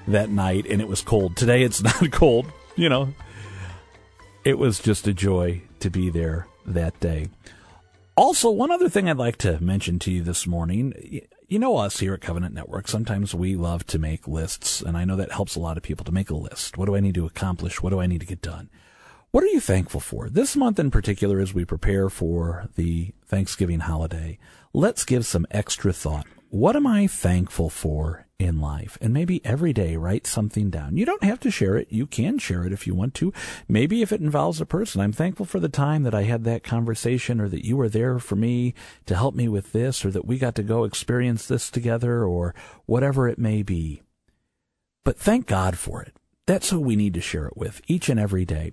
that 0.07 0.29
night 0.29 0.65
and 0.69 0.81
it 0.81 0.87
was 0.87 1.01
cold. 1.01 1.35
Today 1.35 1.63
it's 1.63 1.81
not 1.83 2.11
cold, 2.11 2.51
you 2.75 2.89
know. 2.89 3.13
It 4.43 4.59
was 4.59 4.79
just 4.79 5.07
a 5.07 5.13
joy 5.13 5.63
to 5.79 5.89
be 5.89 6.09
there 6.09 6.47
that 6.67 6.99
day. 6.99 7.29
Also, 8.17 8.49
one 8.49 8.71
other 8.71 8.87
thing 8.87 9.09
I'd 9.09 9.17
like 9.17 9.37
to 9.39 9.61
mention 9.61 9.99
to 9.99 10.11
you 10.11 10.23
this 10.23 10.47
morning. 10.47 10.93
You 11.49 11.59
know 11.59 11.77
us 11.77 11.99
here 11.99 12.13
at 12.13 12.21
Covenant 12.21 12.55
Network. 12.55 12.87
Sometimes 12.87 13.35
we 13.35 13.55
love 13.55 13.85
to 13.87 13.99
make 13.99 14.25
lists, 14.25 14.81
and 14.81 14.95
I 14.95 15.03
know 15.03 15.17
that 15.17 15.33
helps 15.33 15.55
a 15.55 15.59
lot 15.59 15.75
of 15.75 15.83
people 15.83 16.05
to 16.05 16.13
make 16.13 16.29
a 16.29 16.35
list. 16.35 16.77
What 16.77 16.85
do 16.85 16.95
I 16.95 17.01
need 17.01 17.15
to 17.15 17.25
accomplish? 17.25 17.83
What 17.83 17.89
do 17.89 17.99
I 17.99 18.07
need 18.07 18.21
to 18.21 18.25
get 18.25 18.41
done? 18.41 18.69
What 19.35 19.43
are 19.43 19.47
you 19.47 19.59
thankful 19.59 19.99
for? 19.99 20.29
This 20.29 20.55
month 20.55 20.79
in 20.79 20.89
particular, 20.89 21.41
as 21.41 21.53
we 21.53 21.65
prepare 21.65 22.09
for 22.09 22.69
the 22.77 23.11
Thanksgiving 23.25 23.81
holiday, 23.81 24.39
let's 24.71 25.03
give 25.03 25.25
some 25.25 25.45
extra 25.51 25.91
thought. 25.91 26.25
What 26.51 26.77
am 26.77 26.87
I 26.87 27.07
thankful 27.07 27.69
for 27.69 28.27
in 28.39 28.61
life. 28.61 28.97
And 29.01 29.13
maybe 29.13 29.43
every 29.43 29.73
day 29.73 29.97
write 29.97 30.25
something 30.25 30.69
down. 30.69 30.95
You 30.95 31.05
don't 31.05 31.25
have 31.25 31.41
to 31.41 31.51
share 31.51 31.75
it. 31.75 31.91
You 31.91 32.07
can 32.07 32.37
share 32.37 32.63
it 32.63 32.71
if 32.71 32.87
you 32.87 32.95
want 32.95 33.13
to. 33.15 33.33
Maybe 33.67 34.01
if 34.01 34.13
it 34.13 34.21
involves 34.21 34.61
a 34.61 34.65
person. 34.65 35.01
I'm 35.01 35.11
thankful 35.11 35.45
for 35.45 35.59
the 35.59 35.67
time 35.67 36.03
that 36.03 36.15
I 36.15 36.23
had 36.23 36.45
that 36.45 36.63
conversation 36.63 37.41
or 37.41 37.49
that 37.49 37.65
you 37.65 37.75
were 37.75 37.89
there 37.89 38.19
for 38.19 38.37
me 38.37 38.73
to 39.05 39.17
help 39.17 39.35
me 39.35 39.49
with 39.49 39.73
this 39.73 40.05
or 40.05 40.11
that 40.11 40.25
we 40.25 40.37
got 40.37 40.55
to 40.55 40.63
go 40.63 40.85
experience 40.85 41.45
this 41.45 41.69
together 41.69 42.23
or 42.23 42.55
whatever 42.85 43.27
it 43.27 43.37
may 43.37 43.63
be. 43.63 44.01
But 45.03 45.19
thank 45.19 45.45
God 45.45 45.77
for 45.77 46.01
it. 46.01 46.15
That's 46.45 46.69
who 46.69 46.79
we 46.79 46.95
need 46.95 47.13
to 47.15 47.21
share 47.21 47.47
it 47.47 47.57
with 47.57 47.81
each 47.87 48.07
and 48.07 48.17
every 48.17 48.45
day. 48.45 48.71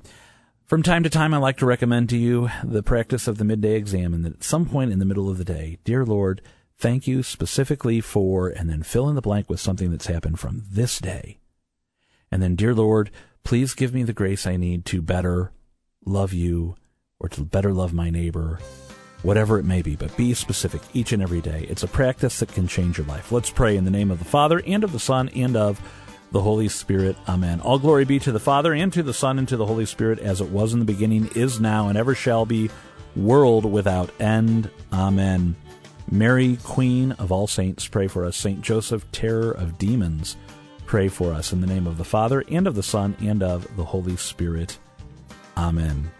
From 0.72 0.82
time 0.82 1.02
to 1.02 1.10
time, 1.10 1.34
I 1.34 1.36
like 1.36 1.58
to 1.58 1.66
recommend 1.66 2.08
to 2.08 2.16
you 2.16 2.48
the 2.64 2.82
practice 2.82 3.28
of 3.28 3.36
the 3.36 3.44
midday 3.44 3.74
exam 3.74 4.14
and 4.14 4.24
that 4.24 4.36
at 4.36 4.42
some 4.42 4.64
point 4.64 4.90
in 4.90 5.00
the 5.00 5.04
middle 5.04 5.28
of 5.28 5.36
the 5.36 5.44
day, 5.44 5.76
dear 5.84 6.02
Lord, 6.02 6.40
thank 6.78 7.06
you 7.06 7.22
specifically 7.22 8.00
for, 8.00 8.48
and 8.48 8.70
then 8.70 8.82
fill 8.82 9.06
in 9.10 9.14
the 9.14 9.20
blank 9.20 9.50
with 9.50 9.60
something 9.60 9.90
that's 9.90 10.06
happened 10.06 10.40
from 10.40 10.62
this 10.70 10.98
day. 10.98 11.40
And 12.30 12.42
then, 12.42 12.56
dear 12.56 12.72
Lord, 12.72 13.10
please 13.44 13.74
give 13.74 13.92
me 13.92 14.02
the 14.02 14.14
grace 14.14 14.46
I 14.46 14.56
need 14.56 14.86
to 14.86 15.02
better 15.02 15.52
love 16.06 16.32
you 16.32 16.76
or 17.20 17.28
to 17.28 17.42
better 17.42 17.74
love 17.74 17.92
my 17.92 18.08
neighbor, 18.08 18.58
whatever 19.22 19.58
it 19.58 19.66
may 19.66 19.82
be, 19.82 19.94
but 19.94 20.16
be 20.16 20.32
specific 20.32 20.80
each 20.94 21.12
and 21.12 21.22
every 21.22 21.42
day. 21.42 21.66
It's 21.68 21.82
a 21.82 21.86
practice 21.86 22.38
that 22.38 22.54
can 22.54 22.66
change 22.66 22.96
your 22.96 23.06
life. 23.06 23.30
Let's 23.30 23.50
pray 23.50 23.76
in 23.76 23.84
the 23.84 23.90
name 23.90 24.10
of 24.10 24.20
the 24.20 24.24
Father 24.24 24.62
and 24.66 24.84
of 24.84 24.92
the 24.92 24.98
Son 24.98 25.28
and 25.34 25.54
of 25.54 25.82
the 26.32 26.40
Holy 26.40 26.68
Spirit. 26.68 27.16
Amen. 27.28 27.60
All 27.60 27.78
glory 27.78 28.04
be 28.04 28.18
to 28.18 28.32
the 28.32 28.40
Father 28.40 28.74
and 28.74 28.92
to 28.92 29.02
the 29.02 29.14
Son 29.14 29.38
and 29.38 29.46
to 29.48 29.56
the 29.56 29.66
Holy 29.66 29.86
Spirit 29.86 30.18
as 30.18 30.40
it 30.40 30.48
was 30.48 30.72
in 30.72 30.78
the 30.78 30.84
beginning, 30.84 31.30
is 31.34 31.60
now, 31.60 31.88
and 31.88 31.96
ever 31.96 32.14
shall 32.14 32.44
be, 32.44 32.70
world 33.14 33.64
without 33.64 34.10
end. 34.20 34.70
Amen. 34.92 35.54
Mary, 36.10 36.58
Queen 36.64 37.12
of 37.12 37.30
all 37.30 37.46
saints, 37.46 37.86
pray 37.86 38.08
for 38.08 38.24
us. 38.24 38.36
Saint 38.36 38.62
Joseph, 38.62 39.10
terror 39.12 39.52
of 39.52 39.78
demons, 39.78 40.36
pray 40.86 41.08
for 41.08 41.32
us. 41.32 41.52
In 41.52 41.60
the 41.60 41.66
name 41.66 41.86
of 41.86 41.98
the 41.98 42.04
Father, 42.04 42.42
and 42.48 42.66
of 42.66 42.74
the 42.74 42.82
Son, 42.82 43.16
and 43.20 43.42
of 43.42 43.76
the 43.76 43.84
Holy 43.84 44.16
Spirit. 44.16 44.78
Amen. 45.56 46.10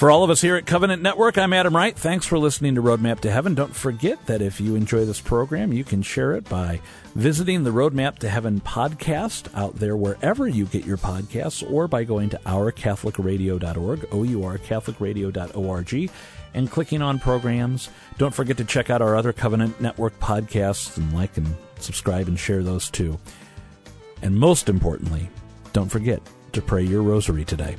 For 0.00 0.10
all 0.10 0.24
of 0.24 0.30
us 0.30 0.40
here 0.40 0.56
at 0.56 0.64
Covenant 0.64 1.02
Network, 1.02 1.36
I'm 1.36 1.52
Adam 1.52 1.76
Wright. 1.76 1.94
Thanks 1.94 2.24
for 2.24 2.38
listening 2.38 2.74
to 2.76 2.82
Roadmap 2.82 3.20
to 3.20 3.30
Heaven. 3.30 3.54
Don't 3.54 3.76
forget 3.76 4.24
that 4.28 4.40
if 4.40 4.58
you 4.58 4.74
enjoy 4.74 5.04
this 5.04 5.20
program, 5.20 5.74
you 5.74 5.84
can 5.84 6.00
share 6.00 6.32
it 6.32 6.48
by 6.48 6.80
visiting 7.14 7.64
the 7.64 7.70
Roadmap 7.70 8.18
to 8.20 8.30
Heaven 8.30 8.62
podcast 8.62 9.54
out 9.54 9.76
there 9.76 9.98
wherever 9.98 10.48
you 10.48 10.64
get 10.64 10.86
your 10.86 10.96
podcasts 10.96 11.70
or 11.70 11.86
by 11.86 12.04
going 12.04 12.30
to 12.30 12.38
ourcatholicradio.org, 12.46 14.08
O-U-R, 14.10 14.56
catholicradio.org, 14.56 16.10
and 16.54 16.70
clicking 16.70 17.02
on 17.02 17.18
programs. 17.18 17.90
Don't 18.16 18.34
forget 18.34 18.56
to 18.56 18.64
check 18.64 18.88
out 18.88 19.02
our 19.02 19.16
other 19.16 19.34
Covenant 19.34 19.82
Network 19.82 20.18
podcasts 20.18 20.96
and 20.96 21.12
like 21.12 21.36
and 21.36 21.54
subscribe 21.78 22.26
and 22.26 22.38
share 22.38 22.62
those 22.62 22.88
too. 22.88 23.18
And 24.22 24.34
most 24.34 24.70
importantly, 24.70 25.28
don't 25.74 25.90
forget 25.90 26.22
to 26.54 26.62
pray 26.62 26.84
your 26.84 27.02
rosary 27.02 27.44
today. 27.44 27.76